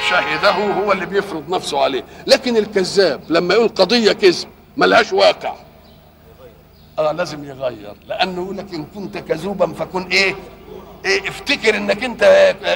شهده 0.09 0.51
هو 0.51 0.91
اللي 0.91 1.05
بيفرض 1.05 1.49
نفسه 1.49 1.79
عليه. 1.83 2.03
لكن 2.27 2.57
الكذاب 2.57 3.21
لما 3.29 3.53
يقول 3.53 3.67
قضية 3.69 4.11
كذب 4.11 4.47
ملهاش 4.79 5.13
واقع. 5.13 5.53
آه 6.99 7.11
لازم 7.11 7.43
يغير. 7.43 7.93
لأنه 8.07 8.43
يقول 8.43 8.57
لك 8.57 8.73
إن 8.73 8.85
كنت 8.95 9.17
كذوبا 9.17 9.73
فكن 9.73 10.07
إيه؟ 10.07 10.35
إيه 11.05 11.29
افتكر 11.29 11.77
إنك 11.77 12.03
أنت 12.03 12.23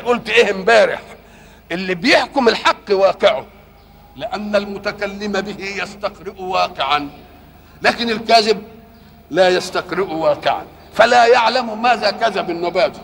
قلت 0.05 0.29
إيه 0.29 0.51
امبارح؟ 0.51 1.01
اللي 1.71 1.95
بيحكم 1.95 2.47
الحق 2.47 2.91
واقعه. 2.91 3.45
لأن 4.15 4.55
المتكلم 4.55 5.31
به 5.31 5.65
يستقرئ 5.83 6.41
واقعا. 6.41 7.09
لكن 7.81 8.09
الكاذب 8.09 8.63
لا 9.31 9.49
يستقرئ 9.49 10.13
واقعا. 10.13 10.63
فلا 10.93 11.25
يعلم 11.27 11.81
ماذا 11.81 12.11
كذب 12.11 12.49
النباتي 12.49 13.01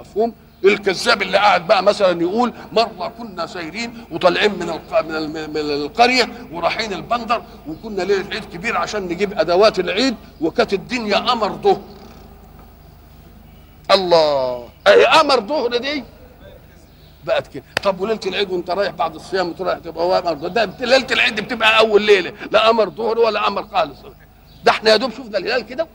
مفهوم؟ 0.00 0.34
الكذاب 0.64 1.22
اللي 1.22 1.38
قاعد 1.38 1.66
بقى 1.66 1.82
مثلا 1.82 2.22
يقول 2.22 2.52
مرة 2.72 3.12
كنا 3.18 3.46
سايرين 3.46 4.04
وطالعين 4.10 4.50
من. 4.52 4.66
من, 4.66 5.14
ال... 5.16 5.30
من 5.50 5.56
القرية 5.56 6.28
ورايحين 6.52 6.92
البندر 6.92 7.42
وكنا 7.68 8.02
ليلة 8.02 8.26
عيد 8.34 8.44
كبير 8.44 8.76
عشان 8.76 9.02
نجيب 9.02 9.38
أدوات 9.38 9.78
العيد 9.78 10.16
وكانت 10.40 10.72
الدنيا 10.72 11.16
قمر 11.16 11.52
ظهر 11.52 11.80
الله! 13.90 14.68
أي 14.86 15.06
قمر 15.06 15.40
ظهر 15.40 15.76
دي؟ 15.76 16.04
بقت 17.24 17.46
كده. 17.46 17.62
طب 17.82 18.00
وليلة 18.00 18.20
العيد 18.26 18.50
وانت 18.50 18.70
رايح 18.70 18.92
بعد 18.92 19.14
الصيام 19.14 19.48
وتروح 19.48 19.78
تبقى 19.78 20.20
قمر 20.20 20.32
ده 20.48 20.64
ليلة 20.80 21.06
العيد 21.10 21.40
بتبقى 21.40 21.78
أول 21.78 22.02
ليلة. 22.02 22.32
لا 22.52 22.68
قمر 22.68 22.90
ظهر 22.90 23.18
ولا 23.18 23.40
قمر 23.46 23.66
خالص. 23.68 23.98
ده 24.64 24.70
إحنا 24.72 24.90
يا 24.90 24.96
دوب 24.96 25.10
شفنا 25.10 25.38
الهلال 25.38 25.66
كده. 25.66 25.86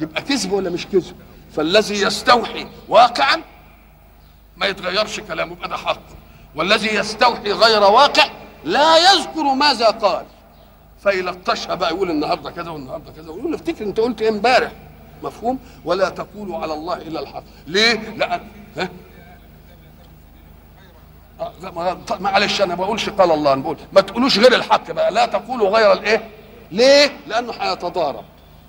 يبقى 0.00 0.22
كذب 0.22 0.52
ولا 0.52 0.70
مش 0.70 0.86
كذب؟ 0.86 1.16
فالذي 1.52 2.02
يستوحي 2.02 2.66
واقعا 2.88 3.42
ما 4.56 4.66
يتغيرش 4.66 5.20
كلامه 5.20 5.52
يبقى 5.52 5.68
ده 5.68 5.76
حق. 5.76 6.00
والذي 6.54 6.94
يستوحي 6.94 7.52
غير 7.52 7.82
واقع 7.82 8.26
لا 8.64 8.96
يذكر 9.12 9.42
ماذا 9.42 9.86
قال. 9.86 10.26
فيلطشها 11.02 11.74
بقى 11.74 11.90
يقول 11.94 12.10
النهارده 12.10 12.50
كذا 12.50 12.70
والنهاردة 12.70 13.12
كذا 13.12 13.30
ويقول 13.30 13.54
افتكر 13.54 13.84
انت 13.84 14.00
قلت 14.00 14.22
إيه 14.22 14.28
امبارح. 14.28 14.72
مفهوم؟ 15.22 15.58
ولا 15.84 16.08
تقولوا 16.08 16.58
على 16.58 16.74
الله 16.74 16.96
إلا 16.96 17.20
الحق. 17.20 17.42
ليه؟ 17.66 17.92
لأن 17.94 18.40
ها؟ 18.76 18.88
معلش 22.20 22.60
أنا 22.60 22.74
ما 22.74 22.84
بقولش 22.84 23.08
قال 23.08 23.30
الله 23.30 23.52
أنا 23.52 23.62
بقول 23.62 23.76
ما 23.92 24.00
تقولوش 24.00 24.38
غير 24.38 24.54
الحق 24.54 24.90
بقى. 24.90 25.12
لا 25.12 25.26
تقولوا 25.26 25.68
غير 25.78 25.92
الإيه؟ 25.92 26.30
ليه؟ 26.70 27.16
لأنه 27.26 27.52
هيتضارب. 27.52 28.24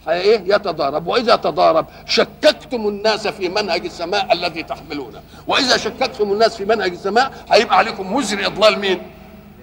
إيه 0.10 0.42
يتضارب. 0.56 1.08
وإذا 1.08 1.36
تضارب 1.36 1.86
شككتم 2.06 2.88
الناس 2.88 3.28
في 3.28 3.50
منهج 3.50 3.86
السماء 3.86 4.34
الذي 4.34 4.64
تحملونه 4.64 5.22
وإذا 5.48 5.78
شككتم 5.78 6.32
الناس 6.32 6.56
في 6.58 6.66
منهج 6.66 6.92
السماء 6.92 7.46
هيبقى 7.52 7.78
عليكم 7.78 8.14
وزر 8.14 8.46
إضلال 8.46 8.80
مين؟ 8.80 9.02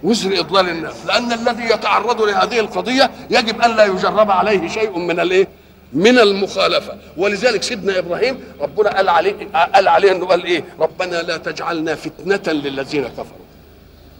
وزر 0.03 0.39
إضلال 0.39 0.69
الناس. 0.69 1.05
لأن 1.05 1.31
الذي 1.31 1.63
يتعرض 1.63 2.21
لهذه 2.21 2.59
القضية 2.59 3.11
يجب 3.29 3.61
أن 3.61 3.75
لا 3.75 3.85
يجرب 3.85 4.31
عليه 4.31 4.67
شيء 4.67 4.97
من 4.97 5.19
الإيه؟ 5.19 5.47
من 5.93 6.19
المخالفة. 6.19 6.97
ولذلك 7.17 7.63
سيدنا 7.63 7.99
إبراهيم 7.99 8.39
ربنا 8.61 8.89
قال 8.89 9.09
عليه 9.09 9.35
قال 9.73 9.87
عليه 9.87 10.11
إنه 10.11 10.25
قال 10.25 10.43
إيه؟ 10.43 10.63
ربنا 10.79 11.21
لا 11.21 11.37
تجعلنا 11.37 11.95
فتنة 11.95 12.53
للذين 12.53 13.07
كفروا. 13.07 13.45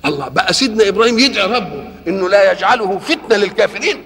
الله 0.05 0.27
بقى 0.27 0.53
سيدنا 0.53 0.87
إبراهيم 0.89 1.19
يدعي 1.19 1.45
ربه 1.45 1.87
إنه 2.07 2.29
لا 2.29 2.51
يجعله 2.51 2.99
فتنة 2.99 3.37
للكافرين. 3.37 4.03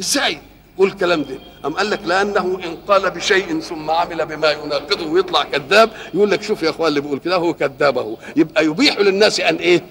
إزاي؟ 0.00 0.38
قول 0.78 0.88
الكلام 0.88 1.22
ده. 1.22 1.38
أم 1.64 1.74
قال 1.74 1.90
لك 1.90 2.00
لأنه 2.04 2.60
إن 2.64 2.76
قال 2.88 3.10
بشيء 3.10 3.60
ثم 3.60 3.90
عمل 3.90 4.26
بما 4.26 4.50
يناقضه 4.50 5.06
ويطلع 5.06 5.42
كذاب 5.42 5.90
يقول 6.14 6.30
لك 6.30 6.42
شوف 6.42 6.62
يا 6.62 6.70
أخوان 6.70 6.88
اللي 6.88 7.00
بيقول 7.00 7.18
كده 7.18 7.36
هو 7.36 7.54
كذاب 7.54 7.98
أهو. 7.98 8.16
يبقى 8.36 8.64
يبيح 8.64 8.98
للناس 8.98 9.40
أن 9.40 9.56
إيه؟ 9.56 9.84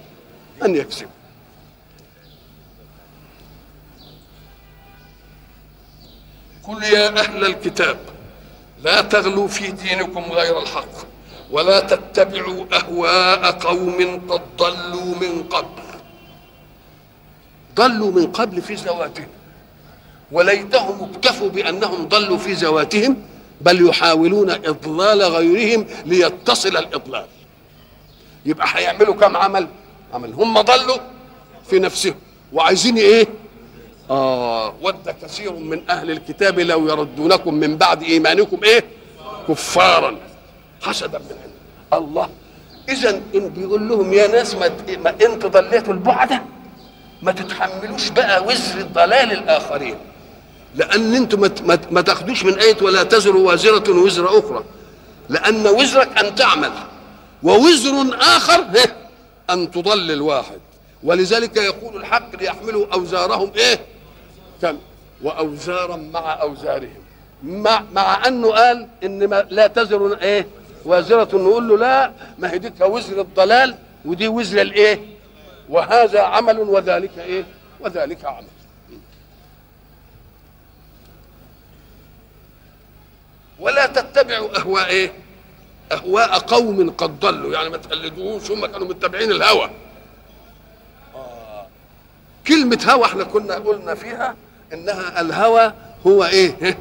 أن 0.66 0.76
يكذب. 0.76 1.10
قل 6.64 6.84
يا 6.84 7.20
أهل 7.20 7.46
الكتاب 7.46 7.98
لا 8.84 9.02
تغلوا 9.02 9.48
في 9.48 9.72
دينكم 9.72 10.22
غير 10.32 10.62
الحق 10.62 10.90
ولا 11.52 11.80
تتبعوا 11.80 12.66
أهواء 12.74 13.52
قوم 13.52 14.22
قد 14.30 14.42
ضلوا 14.58 15.16
من 15.22 15.44
قبل. 15.44 15.84
ضلوا 17.76 18.12
من 18.12 18.32
قبل 18.32 18.62
في 18.62 18.74
ذواتهم 18.74 19.28
وليتهم 20.34 21.10
اكتفوا 21.14 21.50
بأنهم 21.50 22.08
ضلوا 22.08 22.38
في 22.38 22.54
ذواتهم 22.54 23.18
بل 23.62 23.90
يحاولون 23.90 24.50
إضلال 24.50 25.22
غيرهم 25.22 25.86
ليتصل 26.06 26.78
الإضلال. 26.78 27.26
يبقى 28.46 28.68
هيعملوا 28.74 29.14
كم 29.16 29.38
عمل؟ 29.38 29.68
عمل 30.14 30.34
هم 30.34 30.62
ضلوا 30.62 30.98
في 31.70 31.80
نفسهم. 31.80 32.16
وعايزين 32.54 32.98
إيه؟ 32.98 33.28
آه 34.10 34.74
ود 34.82 35.10
كثير 35.22 35.54
من 35.54 35.90
أهل 35.90 36.12
الكتاب 36.12 36.60
لو 36.60 36.88
يردونكم 36.90 37.54
من 37.54 37.78
بعد 37.78 38.04
إيمانكم 38.04 38.60
إيه؟ 38.64 38.84
كفارا 39.48 40.18
حسدا 40.82 41.20
من 41.20 41.36
عند 41.44 42.04
الله 42.04 42.30
إذا 42.90 43.10
إن 43.36 43.50
بيقول 43.50 43.90
لهم 43.90 44.14
يا 44.14 44.28
ناس 44.28 44.56
ما, 44.56 44.72
أنت 45.26 45.46
ضليتوا 45.46 45.94
البعده 45.94 46.42
ما 47.22 47.32
تتحملوش 47.32 48.10
بقى 48.10 48.44
وزر 48.44 48.82
ضلال 48.82 49.32
الآخرين. 49.32 49.96
لأن 50.76 51.16
أنتم 51.16 51.50
ما, 51.92 52.02
تاخدوش 52.02 52.46
من 52.46 52.60
آية 52.60 52.78
ولا 52.82 53.04
تزر 53.04 53.38
وازرة 53.38 54.00
وزر 54.04 54.40
أخرى. 54.40 54.64
لأن 55.30 55.68
وزرك 55.68 56.18
أن 56.18 56.36
تعمل 56.36 56.72
ووزر 57.44 58.18
آخر 58.22 58.66
أن 59.50 59.72
تضلل 59.72 60.22
واحد 60.22 60.60
ولذلك 61.04 61.58
يقول 61.58 61.96
الحق 61.96 62.36
ليحملوا 62.36 62.94
أوزارهم 62.94 63.52
إيه؟ 63.56 63.80
كم؟ 64.62 64.78
وأوزارا 65.22 65.96
مع 65.96 66.42
أوزارهم. 66.42 67.04
مع, 67.44 67.84
مع 67.94 68.28
أنه 68.28 68.52
قال 68.52 68.88
إن 69.04 69.28
ما 69.28 69.46
لا 69.50 69.68
تزر 69.68 70.18
إيه؟ 70.22 70.48
وازرة 70.86 71.38
نقول 71.38 71.70
له 71.70 71.78
لا 71.78 72.12
ما 72.40 72.52
هي 72.52 72.58
دي 72.58 72.72
وزر 72.82 73.22
الضلال 73.22 73.76
ودي 74.06 74.28
وزر 74.28 74.62
الإيه؟ 74.62 75.00
وهذا 75.70 76.22
عمل 76.22 76.60
وذلك 76.60 77.12
إيه؟ 77.20 77.46
وذلك 77.80 78.26
عمل. 78.26 78.48
ولا 83.60 83.86
تتبعوا 83.86 84.58
أهواء 84.58 84.86
إيه؟ 84.88 85.12
أهواء 85.92 86.40
قوم 86.40 86.90
قد 86.90 87.20
ضلوا 87.20 87.54
يعني 87.54 87.70
ما 87.70 87.78
تقلدوهوش 87.78 88.52
هم 88.52 88.66
كانوا 88.66 88.88
متبعين 88.88 89.32
الهوى. 89.32 89.70
كلمة 92.48 92.86
هوى 92.90 93.06
إحنا 93.06 93.24
كنا 93.24 93.56
قلنا 93.56 93.96
فيها 93.96 94.36
إنها 94.74 95.22
الهوى 95.22 95.74
هو 96.08 96.26
إيه؟ 96.26 96.78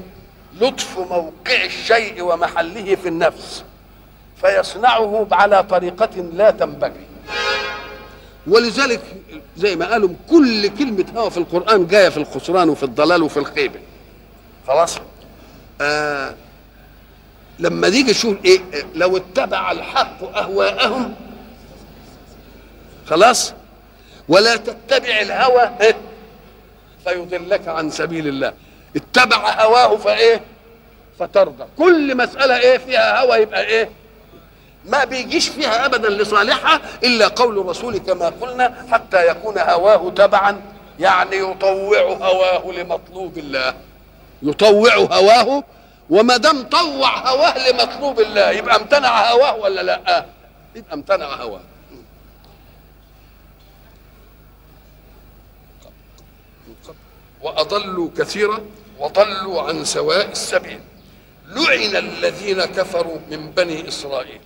لطف 0.61 0.99
موقع 0.99 1.65
الشيء 1.65 2.23
ومحله 2.23 2.95
في 2.95 3.09
النفس 3.09 3.65
فيصنعه 4.41 5.29
على 5.33 5.63
طريقة 5.63 6.21
لا 6.35 6.51
تنبغي. 6.51 7.07
ولذلك 8.47 9.01
زي 9.57 9.77
ما 9.77 9.87
قالوا 9.93 10.09
كل 10.31 10.69
كلمة 10.69 11.05
هوى 11.17 11.31
في 11.31 11.39
القرآن 11.39 11.87
جاية 11.87 12.09
في 12.09 12.17
الخسران 12.17 12.69
وفي 12.69 12.83
الضلال 12.83 13.23
وفي 13.23 13.37
الخيبة. 13.37 13.81
خلاص؟ 14.69 14.99
آه 15.81 16.35
لما 17.59 17.89
نيجي 17.89 18.11
نشوف 18.11 18.37
إيه 18.45 18.61
لو 18.95 19.17
اتبع 19.17 19.73
الحق 19.73 20.37
أهواءهم 20.39 21.15
خلاص؟ 23.07 23.55
ولا 24.29 24.57
تتبع 24.57 25.21
الهوى 25.21 25.71
إيه؟ 25.81 25.97
فيضلك 27.05 27.69
عن 27.69 27.91
سبيل 27.91 28.29
الله. 28.29 28.53
اتبع 28.97 29.63
هواه 29.65 29.97
فإيه 29.97 30.41
فترضى. 31.19 31.65
كل 31.79 32.17
مسألة 32.17 32.59
إيه 32.59 32.79
فيها 32.79 33.21
هوى 33.23 33.37
يبقى 33.37 33.65
إيه 33.67 33.89
ما 34.85 35.05
بيجيش 35.05 35.49
فيها 35.49 35.87
ابدا 35.87 36.09
لصالحها 36.11 36.81
إلا 37.05 37.29
قول 37.29 37.59
الرسول 37.59 37.99
كما 37.99 38.29
قلنا 38.41 38.87
حتى 38.93 39.27
يكون 39.31 39.59
هواه 39.59 40.11
تبعا 40.11 40.61
يعني 41.01 41.37
يطوع 41.37 42.01
هواه 42.03 42.73
لمطلوب 42.73 43.39
الله. 43.39 43.75
يطوع 44.43 44.95
هواه 44.97 45.65
وما 46.11 46.37
دام 46.37 46.63
طوع 46.63 47.29
هواه 47.31 47.71
لمطلوب 47.71 48.21
الله 48.21 48.51
يبقى 48.51 48.77
امتنع 48.77 49.31
هواه 49.31 49.57
ولا 49.57 49.81
لا؟ 49.81 50.27
يبقى 50.75 50.95
امتنع 50.95 51.35
هواه. 51.35 51.61
وأضلوا 57.43 58.09
كثيرا 58.19 58.61
وضلوا 58.99 59.63
عن 59.63 59.85
سواء 59.85 60.31
السبيل. 60.31 60.81
لعن 61.47 61.97
الذين 61.97 62.65
كفروا 62.65 63.19
من 63.31 63.51
بني 63.51 63.89
إسرائيل 63.89 64.41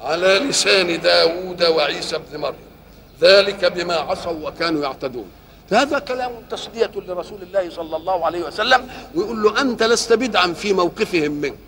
على 0.00 0.38
لسان 0.38 1.00
داود 1.00 1.62
وعيسى 1.62 2.18
بن 2.18 2.40
مريم. 2.40 2.72
ذلك 3.20 3.64
بما 3.64 3.94
عصوا 3.94 4.48
وكانوا 4.48 4.82
يعتدون. 4.82 5.30
هذا 5.74 5.98
كلام 5.98 6.32
تسلية 6.50 6.90
لرسول 6.96 7.42
الله 7.42 7.70
صلى 7.70 7.96
الله 7.96 8.26
عليه 8.26 8.42
وسلم 8.42 8.88
ويقول 9.14 9.42
له 9.42 9.60
أنت 9.60 9.82
لست 9.82 10.12
بدعا 10.12 10.52
في 10.52 10.72
موقفهم 10.72 11.32
منك. 11.32 11.58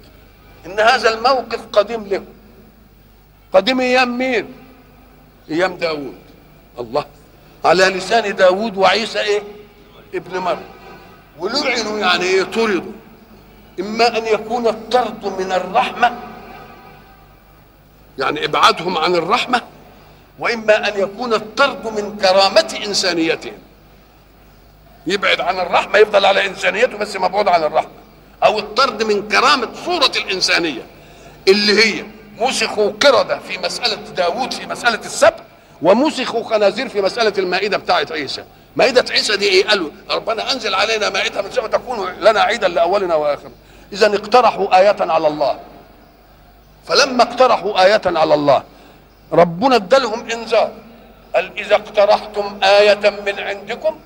إن 0.67 0.81
هذا 0.81 1.15
الموقف 1.15 1.61
قديم 1.73 2.05
له 2.07 2.25
قديم 3.53 3.81
أيام 3.81 4.19
مين؟ 4.19 4.55
أيام 5.51 5.77
داود 5.77 6.19
الله. 6.79 7.05
على 7.65 7.85
لسان 7.85 8.37
داود 8.37 8.77
وعيسى 8.77 9.21
إيه؟ 9.21 9.43
ابن 10.15 10.39
مريم. 10.39 10.69
ولعنوا 11.39 11.99
يعني 11.99 12.25
إيه 12.25 12.43
طردوا. 12.43 12.93
إما 13.81 14.19
أن 14.19 14.27
يكون 14.27 14.67
الطرد 14.67 15.25
من 15.25 15.53
الرحمة 15.53 16.19
يعني 18.19 18.45
إبعادهم 18.45 18.99
عن 18.99 19.15
الرحمة 19.15 19.63
وإما 20.39 20.89
أن 20.89 21.01
يكون 21.01 21.35
الطرد 21.35 21.87
من 21.87 22.17
كرامة 22.17 22.79
إنسانيتهم. 22.87 23.59
يبعد 25.07 25.41
عن 25.41 25.61
الرحمة 25.61 25.99
يفضل 25.99 26.27
على 26.27 26.47
انسانيته 26.47 26.99
بس 26.99 27.17
مبعود 27.17 27.49
عن 27.49 27.63
الرحمة. 27.65 27.91
أو 28.45 28.59
الطرد 28.59 29.03
من 29.03 29.29
كرامة 29.29 29.69
صورة 29.85 30.13
الإنسانية 30.17 30.83
اللي 31.49 31.85
هي 31.85 32.05
مسخوا 32.39 32.91
قردة 32.91 33.39
في 33.39 33.59
مسألة 33.59 33.95
داوود 33.97 34.53
في 34.53 34.67
مسألة 34.67 34.99
السبت 34.99 35.43
ومسخوا 35.83 36.45
خنازير 36.45 36.89
في 36.89 37.01
مسألة 37.01 37.33
المائدة 37.39 37.77
بتاعة 37.77 38.07
عيسى. 38.11 38.45
مائدة 38.77 39.05
عيسى 39.11 39.37
دي 39.37 39.49
إيه؟ 39.49 39.67
قالوا 39.67 39.91
ربنا 40.11 40.53
أنزل 40.53 40.75
علينا 40.75 41.11
مائدة 41.11 41.43
من 41.43 41.51
سبت 41.51 41.73
تكون 41.73 42.11
لنا 42.21 42.41
عيدا 42.41 42.69
لأولنا 42.69 43.15
واخرنا 43.15 43.55
إذا 43.93 44.07
اقترحوا 44.07 44.79
آية 44.81 44.97
على 45.01 45.29
الله. 45.29 45.61
فلما 46.87 47.23
اقترحوا 47.23 47.85
آية 47.85 48.03
على 48.07 48.35
الله 48.35 48.63
ربنا 49.33 49.77
ادالهم 49.77 50.31
إنذار. 50.31 50.73
قال 51.35 51.59
إذا 51.59 51.75
اقترحتم 51.75 52.59
آية 52.63 53.11
من 53.27 53.41
عندكم 53.41 54.01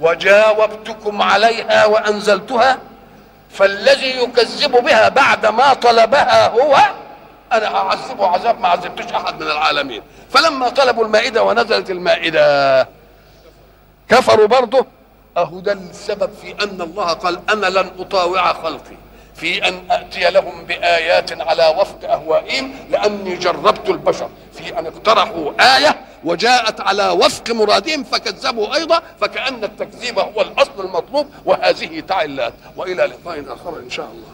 وجاوبتكم 0.00 1.22
عليها 1.22 1.86
وأنزلتها 1.86 2.78
فالذي 3.50 4.22
يكذب 4.22 4.70
بها 4.84 5.08
بعد 5.08 5.46
ما 5.46 5.74
طلبها 5.74 6.48
هو 6.48 6.76
أنا 7.52 7.76
أعذبه 7.76 8.26
عذاب 8.26 8.60
ما 8.60 8.68
عذبتش 8.68 9.12
أحد 9.12 9.34
من 9.42 9.46
العالمين. 9.50 10.02
فلما 10.30 10.68
طلبوا 10.68 11.04
المائدة 11.04 11.42
ونزلت 11.42 11.90
المائدة 11.90 12.88
كفروا 14.08 14.46
برضه. 14.46 14.86
أهو 15.36 15.60
ده 15.60 15.72
السبب 15.72 16.30
في 16.42 16.64
أن 16.64 16.80
الله 16.80 17.12
قال 17.12 17.40
أنا 17.50 17.66
لن 17.66 17.90
أطاوع 17.98 18.52
خلقي 18.52 18.96
في 19.34 19.68
أن 19.68 19.82
اتي 19.90 20.30
لهم 20.30 20.64
بآيات 20.64 21.40
على 21.42 21.74
وفق 21.78 22.10
أهوائهم 22.10 22.74
لأني 22.90 23.36
جربت 23.36 23.88
البشر. 23.88 24.28
في 24.52 24.78
أن 24.78 24.86
اقترحوا 24.86 25.76
آية 25.76 25.96
وجاءت 26.24 26.80
على 26.80 27.08
وفق 27.08 27.50
مرادهم 27.50 28.04
فكذبوا 28.04 28.74
أيضا 28.74 29.02
فكأن 29.20 29.64
التكذيب 29.64 30.18
هو 30.18 30.40
الأصل 30.40 30.80
المطلوب 30.84 31.26
وهذه 31.44 32.00
تعلات 32.00 32.52
وإلى 32.76 33.02
لقاء 33.04 33.44
آخر 33.48 33.78
إن 33.78 33.90
شاء 33.90 34.06
الله. 34.06 34.28